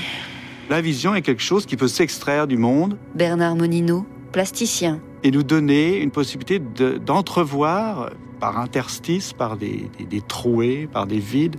La 0.70 0.80
vision 0.80 1.14
est 1.14 1.20
quelque 1.20 1.42
chose 1.42 1.66
qui 1.66 1.76
peut 1.76 1.86
s'extraire 1.86 2.46
du 2.46 2.56
monde. 2.56 2.96
Bernard 3.14 3.56
Monino, 3.56 4.06
plasticien 4.32 5.02
et 5.26 5.32
nous 5.32 5.42
donner 5.42 5.98
une 5.98 6.12
possibilité 6.12 6.60
d'entrevoir 6.60 8.10
par 8.38 8.60
interstices, 8.60 9.32
par 9.32 9.56
des, 9.56 9.90
des, 9.98 10.20
trouées, 10.20 10.88
par 10.92 11.08
des 11.08 11.18
vides, 11.18 11.56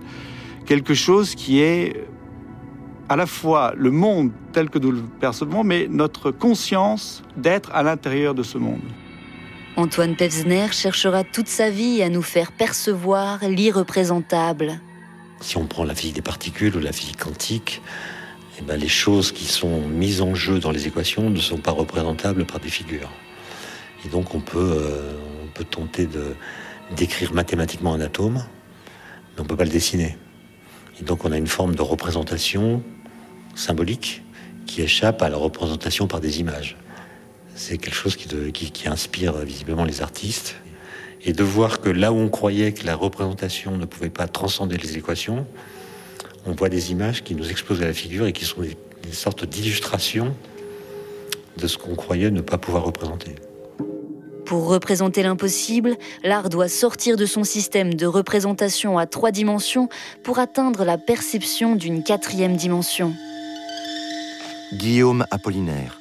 quelque 0.64 0.94
chose 0.94 1.34
qui 1.34 1.60
est 1.60 2.06
à 3.10 3.16
la 3.16 3.26
fois 3.26 3.74
le 3.76 3.90
monde 3.90 4.32
tel 4.54 4.70
que 4.70 4.78
nous 4.78 4.90
le 4.90 5.02
percevons, 5.20 5.64
mais 5.64 5.86
notre 5.90 6.30
conscience 6.30 7.22
d'être 7.36 7.70
à 7.74 7.82
l'intérieur 7.82 8.34
de 8.34 8.42
ce 8.42 8.56
monde. 8.56 8.80
Antoine 9.76 10.16
Pevsner 10.16 10.68
cherchera 10.72 11.22
toute 11.22 11.48
sa 11.48 11.68
vie 11.68 12.02
à 12.02 12.08
nous 12.08 12.22
faire 12.22 12.52
percevoir 12.52 13.46
l'irreprésentable. 13.46 14.80
Si 15.42 15.58
on 15.58 15.66
prend 15.66 15.84
la 15.84 15.94
physique 15.94 16.16
des 16.16 16.22
particules 16.22 16.74
ou 16.74 16.80
la 16.80 16.92
physique 16.92 17.22
quantique, 17.22 17.82
eh 18.58 18.62
ben 18.62 18.80
les 18.80 18.88
choses 18.88 19.30
qui 19.30 19.44
sont 19.44 19.86
mises 19.88 20.22
en 20.22 20.34
jeu 20.34 20.58
dans 20.58 20.70
les 20.70 20.86
équations 20.86 21.28
ne 21.28 21.38
sont 21.38 21.58
pas 21.58 21.72
représentables 21.72 22.46
par 22.46 22.60
des 22.60 22.70
figures. 22.70 23.10
Et 24.04 24.08
donc 24.08 24.34
on 24.34 24.40
peut, 24.40 24.58
euh, 24.58 25.12
on 25.44 25.48
peut 25.48 25.64
tenter 25.64 26.06
de 26.06 26.34
décrire 26.96 27.32
mathématiquement 27.32 27.94
un 27.94 28.00
atome, 28.00 28.34
mais 28.34 29.40
on 29.40 29.42
ne 29.42 29.48
peut 29.48 29.56
pas 29.56 29.64
le 29.64 29.70
dessiner. 29.70 30.16
Et 31.00 31.04
donc 31.04 31.24
on 31.24 31.32
a 31.32 31.36
une 31.36 31.46
forme 31.46 31.74
de 31.74 31.82
représentation 31.82 32.82
symbolique 33.54 34.22
qui 34.66 34.82
échappe 34.82 35.22
à 35.22 35.28
la 35.28 35.36
représentation 35.36 36.06
par 36.06 36.20
des 36.20 36.40
images. 36.40 36.76
C'est 37.54 37.78
quelque 37.78 37.94
chose 37.94 38.16
qui, 38.16 38.88
inspire 38.88 39.32
visiblement 39.38 39.84
les 39.84 40.00
artistes. 40.00 40.56
Et 41.22 41.32
de 41.32 41.42
voir 41.42 41.80
que 41.80 41.88
là 41.88 42.12
où 42.12 42.16
on 42.16 42.28
croyait 42.28 42.72
que 42.72 42.86
la 42.86 42.94
représentation 42.94 43.76
ne 43.76 43.86
pouvait 43.86 44.10
pas 44.10 44.28
transcender 44.28 44.76
les 44.76 44.96
équations, 44.96 45.44
on 46.46 46.52
voit 46.52 46.68
des 46.68 46.92
images 46.92 47.24
qui 47.24 47.34
nous 47.34 47.50
explosent 47.50 47.82
à 47.82 47.86
la 47.86 47.92
figure 47.92 48.26
et 48.26 48.32
qui 48.32 48.44
sont 48.44 48.60
des, 48.60 48.76
des 49.02 49.12
sortes 49.12 49.44
d'illustrations 49.44 50.34
de 51.56 51.66
ce 51.66 51.76
qu'on 51.76 51.96
croyait 51.96 52.30
ne 52.30 52.40
pas 52.40 52.58
pouvoir 52.58 52.84
représenter. 52.84 53.34
Pour 54.48 54.66
représenter 54.66 55.22
l'impossible, 55.22 55.98
l'art 56.24 56.48
doit 56.48 56.68
sortir 56.68 57.18
de 57.18 57.26
son 57.26 57.44
système 57.44 57.92
de 57.92 58.06
représentation 58.06 58.96
à 58.96 59.04
trois 59.04 59.30
dimensions 59.30 59.90
pour 60.24 60.38
atteindre 60.38 60.86
la 60.86 60.96
perception 60.96 61.76
d'une 61.76 62.02
quatrième 62.02 62.56
dimension. 62.56 63.12
Guillaume 64.72 65.26
Apollinaire. 65.30 66.00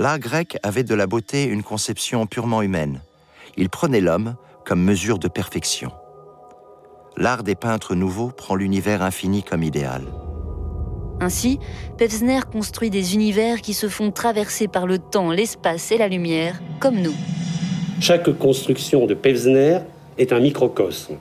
L'art 0.00 0.18
grec 0.18 0.58
avait 0.64 0.82
de 0.82 0.94
la 0.96 1.06
beauté 1.06 1.44
une 1.44 1.62
conception 1.62 2.26
purement 2.26 2.62
humaine. 2.62 3.00
Il 3.56 3.70
prenait 3.70 4.00
l'homme 4.00 4.34
comme 4.66 4.82
mesure 4.82 5.20
de 5.20 5.28
perfection. 5.28 5.92
L'art 7.16 7.44
des 7.44 7.54
peintres 7.54 7.94
nouveaux 7.94 8.30
prend 8.30 8.56
l'univers 8.56 9.02
infini 9.02 9.44
comme 9.44 9.62
idéal. 9.62 10.02
Ainsi, 11.20 11.60
Pevsner 11.96 12.40
construit 12.50 12.90
des 12.90 13.14
univers 13.14 13.60
qui 13.60 13.72
se 13.72 13.88
font 13.88 14.10
traverser 14.10 14.66
par 14.66 14.88
le 14.88 14.98
temps, 14.98 15.30
l'espace 15.30 15.92
et 15.92 15.98
la 15.98 16.08
lumière, 16.08 16.60
comme 16.80 17.00
nous. 17.00 17.14
Chaque 18.02 18.36
construction 18.36 19.06
de 19.06 19.14
Pevsner 19.14 19.78
est 20.18 20.32
un 20.32 20.40
microcosme. 20.40 21.18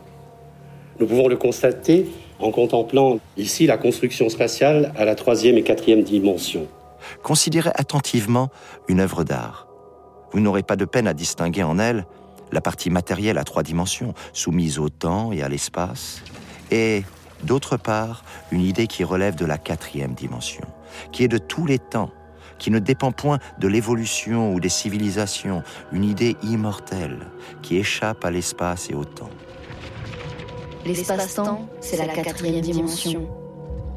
Nous 1.00 1.06
pouvons 1.06 1.28
le 1.28 1.38
constater 1.38 2.08
en 2.40 2.50
contemplant 2.50 3.20
ici 3.38 3.68
la 3.68 3.78
construction 3.78 4.30
spatiale 4.30 4.92
à 4.98 5.06
la 5.06 5.14
troisième 5.14 5.60
et 5.60 5.62
quatrième 5.62 6.02
dimension. 6.02 6.66
Considérez 7.22 7.70
attentivement 7.76 8.50
une 8.88 9.00
œuvre 9.00 9.24
d'art. 9.24 9.68
Vous 10.32 10.40
n'aurez 10.40 10.64
pas 10.64 10.76
de 10.76 10.86
peine 10.86 11.06
à 11.06 11.14
distinguer 11.14 11.62
en 11.62 11.78
elle 11.78 12.08
la 12.52 12.62
partie 12.62 12.90
matérielle 12.90 13.38
à 13.38 13.44
trois 13.44 13.62
dimensions, 13.62 14.16
soumise 14.34 14.80
au 14.80 14.90
temps 14.90 15.32
et 15.32 15.44
à 15.44 15.50
l'espace, 15.50 16.24
et 16.72 17.04
d'autre 17.44 17.78
part, 17.78 18.24
une 18.52 18.62
idée 18.62 18.88
qui 18.88 19.04
relève 19.04 19.36
de 19.36 19.46
la 19.46 19.60
quatrième 19.60 20.16
dimension, 20.16 20.66
qui 21.12 21.24
est 21.24 21.28
de 21.28 21.38
tous 21.38 21.68
les 21.68 21.78
temps, 21.78 22.10
qui 22.62 22.70
ne 22.70 22.78
dépend 22.78 23.12
point 23.12 23.40
de 23.58 23.68
l'évolution 23.68 24.54
ou 24.54 24.60
des 24.60 24.70
civilisations, 24.70 25.64
une 25.92 26.04
idée 26.04 26.38
immortelle 26.44 27.18
qui 27.64 27.78
échappe 27.78 28.24
à 28.24 28.30
l'espace 28.30 28.92
et 28.92 28.94
au 28.94 29.04
temps. 29.04 29.32
L'espace-temps, 30.86 31.68
c'est 31.80 31.98
la 31.98 32.08
quatrième 32.08 32.62
dimension. 32.62 33.28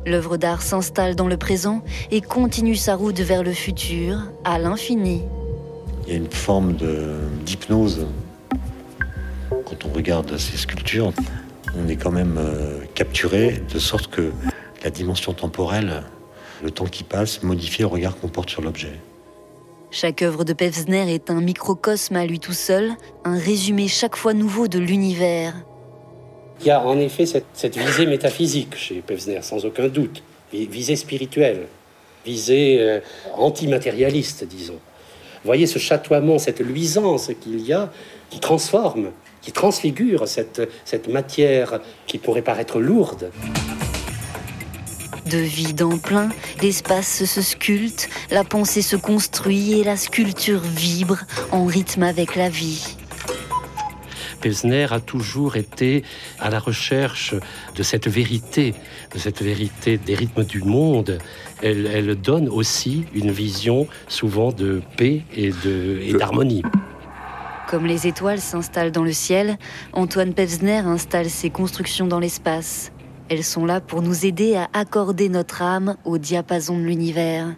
L'œuvre 0.06 0.38
d'art 0.38 0.62
s'installe 0.62 1.14
dans 1.14 1.28
le 1.28 1.36
présent 1.36 1.84
et 2.10 2.22
continue 2.22 2.74
sa 2.74 2.94
route 2.94 3.20
vers 3.20 3.42
le 3.42 3.52
futur, 3.52 4.32
à 4.44 4.58
l'infini. 4.58 5.22
Il 6.06 6.12
y 6.12 6.16
a 6.16 6.18
une 6.18 6.30
forme 6.30 6.74
d'hypnose. 7.44 8.06
Quand 9.50 9.84
on 9.84 9.92
regarde 9.94 10.38
ces 10.38 10.56
sculptures, 10.56 11.12
on 11.76 11.86
est 11.88 11.96
quand 11.96 12.12
même 12.12 12.36
euh, 12.38 12.78
capturé 12.94 13.62
de 13.72 13.78
sorte 13.78 14.06
que 14.06 14.32
la 14.82 14.88
dimension 14.90 15.34
temporelle, 15.34 16.02
le 16.62 16.70
temps 16.70 16.86
qui 16.86 17.04
passe, 17.04 17.42
modifie 17.42 17.82
le 17.82 17.88
regard 17.88 18.16
qu'on 18.16 18.28
porte 18.28 18.50
sur 18.50 18.62
l'objet. 18.62 18.92
Chaque 19.90 20.22
œuvre 20.22 20.44
de 20.44 20.52
Pevsner 20.52 21.14
est 21.14 21.30
un 21.30 21.40
microcosme 21.40 22.16
à 22.16 22.26
lui 22.26 22.40
tout 22.40 22.52
seul, 22.52 22.94
un 23.24 23.38
résumé 23.38 23.86
chaque 23.86 24.16
fois 24.16 24.34
nouveau 24.34 24.66
de 24.66 24.78
l'univers. 24.78 25.54
Il 26.60 26.66
y 26.66 26.70
a 26.70 26.84
en 26.84 26.98
effet 26.98 27.26
cette, 27.26 27.76
visée 27.76 28.06
métaphysique 28.06 28.76
chez 28.76 29.02
Pevsner, 29.06 29.40
sans 29.42 29.64
aucun 29.64 29.88
doute, 29.88 30.22
visée 30.52 30.96
spirituelle, 30.96 31.66
visée 32.24 32.78
euh, 32.80 33.00
antimatérialiste, 33.36 34.44
disons. 34.44 34.74
Vous 35.44 35.48
voyez 35.48 35.66
ce 35.66 35.78
chatoiement, 35.78 36.38
cette 36.38 36.60
luisance 36.60 37.30
qu'il 37.40 37.60
y 37.60 37.72
a, 37.72 37.92
qui 38.30 38.40
transforme, 38.40 39.10
qui 39.42 39.52
transfigure 39.52 40.26
cette, 40.26 40.68
cette 40.84 41.08
matière 41.08 41.80
qui 42.06 42.18
pourrait 42.18 42.42
paraître 42.42 42.80
lourde. 42.80 43.30
De 45.34 45.40
vide 45.40 45.82
en 45.82 45.98
plein, 45.98 46.28
l'espace 46.62 47.24
se 47.24 47.42
sculpte, 47.42 48.08
la 48.30 48.44
pensée 48.44 48.82
se 48.82 48.94
construit 48.94 49.72
et 49.72 49.82
la 49.82 49.96
sculpture 49.96 50.60
vibre 50.60 51.18
en 51.50 51.64
rythme 51.64 52.04
avec 52.04 52.36
la 52.36 52.48
vie. 52.48 52.96
Pesner 54.40 54.86
a 54.92 55.00
toujours 55.00 55.56
été 55.56 56.04
à 56.38 56.50
la 56.50 56.60
recherche 56.60 57.34
de 57.74 57.82
cette 57.82 58.06
vérité, 58.06 58.74
de 59.12 59.18
cette 59.18 59.42
vérité 59.42 59.98
des 59.98 60.14
rythmes 60.14 60.44
du 60.44 60.62
monde. 60.62 61.18
Elle, 61.64 62.14
donne 62.14 62.48
aussi 62.48 63.04
une 63.12 63.32
vision 63.32 63.88
souvent 64.06 64.52
de 64.52 64.82
paix 64.96 65.22
et 65.34 65.50
d'harmonie. 66.12 66.62
Comme 67.68 67.86
les 67.86 68.06
étoiles 68.06 68.40
s'installent 68.40 68.92
dans 68.92 69.02
le 69.02 69.12
ciel, 69.12 69.58
Antoine 69.94 70.32
Pevsner 70.32 70.78
installe 70.78 71.28
ses 71.28 71.50
constructions 71.50 72.06
dans 72.06 72.20
l'espace. 72.20 72.92
Elles 73.28 73.44
sont 73.44 73.64
là 73.64 73.80
pour 73.80 74.02
nous 74.02 74.26
aider 74.26 74.54
à 74.54 74.68
accorder 74.72 75.28
notre 75.28 75.62
âme 75.62 75.96
au 76.04 76.18
diapason 76.18 76.78
de 76.78 76.84
l'univers. 76.84 77.54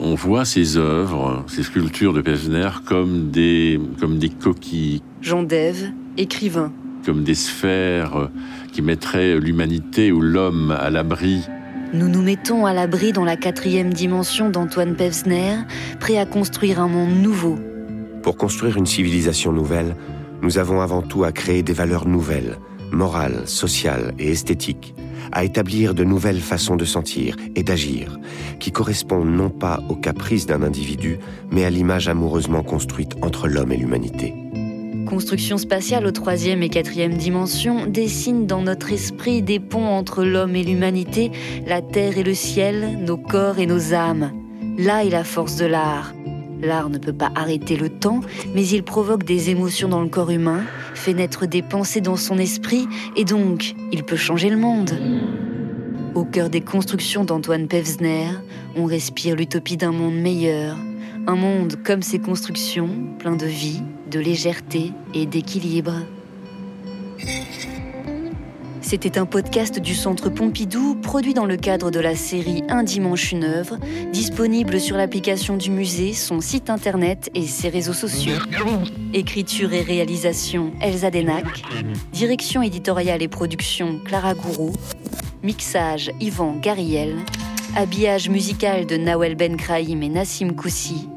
On 0.00 0.14
voit 0.14 0.44
ces 0.44 0.76
œuvres, 0.76 1.44
ces 1.48 1.62
sculptures 1.62 2.12
de 2.12 2.20
Pevsner 2.20 2.68
comme 2.86 3.30
des, 3.30 3.80
comme 3.98 4.18
des 4.18 4.28
coquilles 4.28 5.02
Jean 5.22 5.42
Dève, 5.42 5.90
écrivain. 6.16 6.72
Comme 7.04 7.24
des 7.24 7.34
sphères 7.34 8.28
qui 8.72 8.82
mettraient 8.82 9.40
l'humanité 9.40 10.12
ou 10.12 10.20
l'homme 10.20 10.70
à 10.70 10.90
l'abri. 10.90 11.42
Nous 11.94 12.08
nous 12.08 12.22
mettons 12.22 12.66
à 12.66 12.74
l'abri 12.74 13.12
dans 13.12 13.24
la 13.24 13.36
quatrième 13.36 13.92
dimension 13.92 14.50
d'Antoine 14.50 14.94
Pevsner, 14.94 15.56
prêt 15.98 16.18
à 16.18 16.26
construire 16.26 16.80
un 16.80 16.88
monde 16.88 17.16
nouveau. 17.16 17.58
Pour 18.22 18.36
construire 18.36 18.76
une 18.76 18.86
civilisation 18.86 19.52
nouvelle, 19.52 19.96
nous 20.42 20.58
avons 20.58 20.82
avant 20.82 21.02
tout 21.02 21.24
à 21.24 21.32
créer 21.32 21.62
des 21.62 21.72
valeurs 21.72 22.06
nouvelles, 22.06 22.58
morales, 22.92 23.46
sociales 23.46 24.14
et 24.18 24.30
esthétiques, 24.30 24.94
à 25.32 25.44
établir 25.44 25.94
de 25.94 26.04
nouvelles 26.04 26.40
façons 26.40 26.76
de 26.76 26.84
sentir 26.84 27.36
et 27.54 27.62
d'agir, 27.62 28.18
qui 28.60 28.72
correspondent 28.72 29.34
non 29.34 29.50
pas 29.50 29.80
aux 29.88 29.96
caprices 29.96 30.46
d'un 30.46 30.62
individu, 30.62 31.18
mais 31.50 31.64
à 31.64 31.70
l'image 31.70 32.08
amoureusement 32.08 32.62
construite 32.62 33.14
entre 33.22 33.48
l'homme 33.48 33.72
et 33.72 33.76
l'humanité 33.76 34.34
construction 35.08 35.56
spatiale 35.56 36.06
aux 36.06 36.12
troisième 36.12 36.62
et 36.62 36.68
quatrième 36.68 37.14
dimensions 37.14 37.86
dessine 37.86 38.46
dans 38.46 38.60
notre 38.60 38.92
esprit 38.92 39.40
des 39.40 39.58
ponts 39.58 39.88
entre 39.88 40.22
l'homme 40.22 40.54
et 40.54 40.62
l'humanité, 40.62 41.30
la 41.66 41.80
terre 41.80 42.18
et 42.18 42.22
le 42.22 42.34
ciel, 42.34 42.98
nos 43.00 43.16
corps 43.16 43.58
et 43.58 43.64
nos 43.64 43.94
âmes. 43.94 44.32
Là 44.76 45.04
est 45.04 45.10
la 45.10 45.24
force 45.24 45.56
de 45.56 45.64
l'art. 45.64 46.12
L'art 46.60 46.90
ne 46.90 46.98
peut 46.98 47.12
pas 47.12 47.30
arrêter 47.34 47.76
le 47.76 47.88
temps, 47.88 48.20
mais 48.54 48.66
il 48.66 48.82
provoque 48.82 49.24
des 49.24 49.50
émotions 49.50 49.88
dans 49.88 50.02
le 50.02 50.08
corps 50.08 50.30
humain, 50.30 50.62
fait 50.94 51.14
naître 51.14 51.46
des 51.46 51.62
pensées 51.62 52.00
dans 52.00 52.16
son 52.16 52.38
esprit, 52.38 52.86
et 53.16 53.24
donc 53.24 53.74
il 53.92 54.02
peut 54.04 54.16
changer 54.16 54.50
le 54.50 54.56
monde. 54.56 54.98
Au 56.14 56.24
cœur 56.24 56.50
des 56.50 56.60
constructions 56.60 57.24
d'Antoine 57.24 57.68
Pevsner, 57.68 58.30
on 58.74 58.86
respire 58.86 59.36
l'utopie 59.36 59.76
d'un 59.76 59.92
monde 59.92 60.16
meilleur, 60.16 60.76
un 61.26 61.36
monde 61.36 61.76
comme 61.84 62.02
ses 62.02 62.18
constructions, 62.18 62.90
plein 63.18 63.36
de 63.36 63.46
vie, 63.46 63.82
de 64.10 64.18
légèreté 64.18 64.92
et 65.14 65.26
d'équilibre. 65.26 65.92
C'était 68.88 69.18
un 69.18 69.26
podcast 69.26 69.80
du 69.80 69.94
Centre 69.94 70.30
Pompidou, 70.30 70.94
produit 70.94 71.34
dans 71.34 71.44
le 71.44 71.58
cadre 71.58 71.90
de 71.90 72.00
la 72.00 72.14
série 72.14 72.64
Un 72.70 72.82
dimanche 72.82 73.32
une 73.32 73.44
œuvre, 73.44 73.76
disponible 74.14 74.80
sur 74.80 74.96
l'application 74.96 75.58
du 75.58 75.70
musée, 75.70 76.14
son 76.14 76.40
site 76.40 76.70
internet 76.70 77.28
et 77.34 77.46
ses 77.46 77.68
réseaux 77.68 77.92
sociaux. 77.92 78.38
Écriture 79.12 79.74
et 79.74 79.82
réalisation 79.82 80.72
Elsa 80.80 81.10
Denac, 81.10 81.44
direction 82.14 82.62
éditoriale 82.62 83.20
et 83.20 83.28
production 83.28 84.00
Clara 84.06 84.32
Gourou, 84.32 84.72
mixage 85.42 86.10
Yvan 86.18 86.56
Gariel, 86.56 87.14
habillage 87.76 88.30
musical 88.30 88.86
de 88.86 88.96
Nawel 88.96 89.34
Ben 89.34 89.58
Kraïm 89.58 90.02
et 90.02 90.08
Nassim 90.08 90.52
Koussi, 90.52 91.10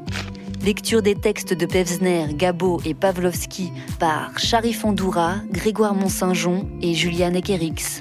Lecture 0.64 1.02
des 1.02 1.16
textes 1.16 1.52
de 1.52 1.66
Pevsner, 1.66 2.26
Gabo 2.34 2.80
et 2.84 2.94
Pavlovski 2.94 3.72
par 3.98 4.38
Sharif 4.38 4.84
Andoura, 4.84 5.38
Grégoire 5.50 5.92
Mont-Saint-Jean 5.92 6.68
et 6.80 6.94
Juliane 6.94 7.34
Ekerix. 7.34 8.00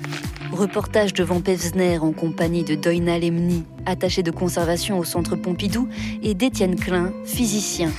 Reportage 0.52 1.14
devant 1.14 1.42
Pevsner 1.42 1.98
en 1.98 2.12
compagnie 2.12 2.64
de 2.64 2.76
Doina 2.76 3.18
Lemni, 3.18 3.64
attaché 3.88 4.22
de 4.22 4.30
conservation 4.30 5.00
au 5.00 5.04
Centre 5.04 5.36
Pompidou, 5.36 5.88
et 6.22 6.36
d'Étienne 6.36 6.76
Klein, 6.76 7.12
physicien. 7.26 7.90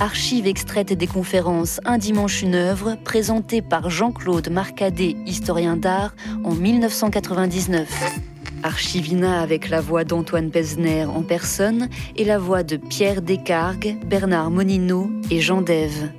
Archives 0.00 0.48
extraites 0.48 0.92
des 0.92 1.06
conférences 1.06 1.80
Un 1.84 1.98
dimanche 1.98 2.42
une 2.42 2.56
œuvre, 2.56 2.96
présentée 3.04 3.62
par 3.62 3.90
Jean-Claude 3.90 4.50
Marcadet, 4.50 5.14
historien 5.24 5.76
d'art, 5.76 6.16
en 6.42 6.52
1999. 6.52 8.31
Archivina 8.62 9.40
avec 9.40 9.68
la 9.68 9.80
voix 9.80 10.04
d'Antoine 10.04 10.50
Pesner 10.50 11.04
en 11.04 11.22
personne 11.22 11.88
et 12.16 12.24
la 12.24 12.38
voix 12.38 12.62
de 12.62 12.76
Pierre 12.76 13.22
Descargues, 13.22 13.96
Bernard 14.06 14.50
Monino 14.50 15.10
et 15.30 15.40
Jean 15.40 15.62
Dève. 15.62 16.10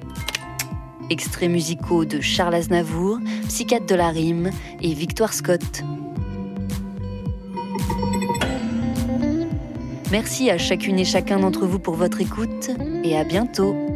Extraits 1.09 1.49
musicaux 1.49 2.05
de 2.05 2.21
Charles 2.21 2.55
Aznavour, 2.55 3.19
Psychiatre 3.47 3.85
de 3.85 3.95
la 3.95 4.09
Rime 4.09 4.51
et 4.81 4.93
Victoire 4.93 5.33
Scott. 5.33 5.83
Merci 10.11 10.49
à 10.49 10.57
chacune 10.57 10.99
et 10.99 11.05
chacun 11.05 11.39
d'entre 11.39 11.65
vous 11.65 11.79
pour 11.79 11.95
votre 11.95 12.21
écoute 12.21 12.69
et 13.03 13.17
à 13.17 13.23
bientôt. 13.23 13.92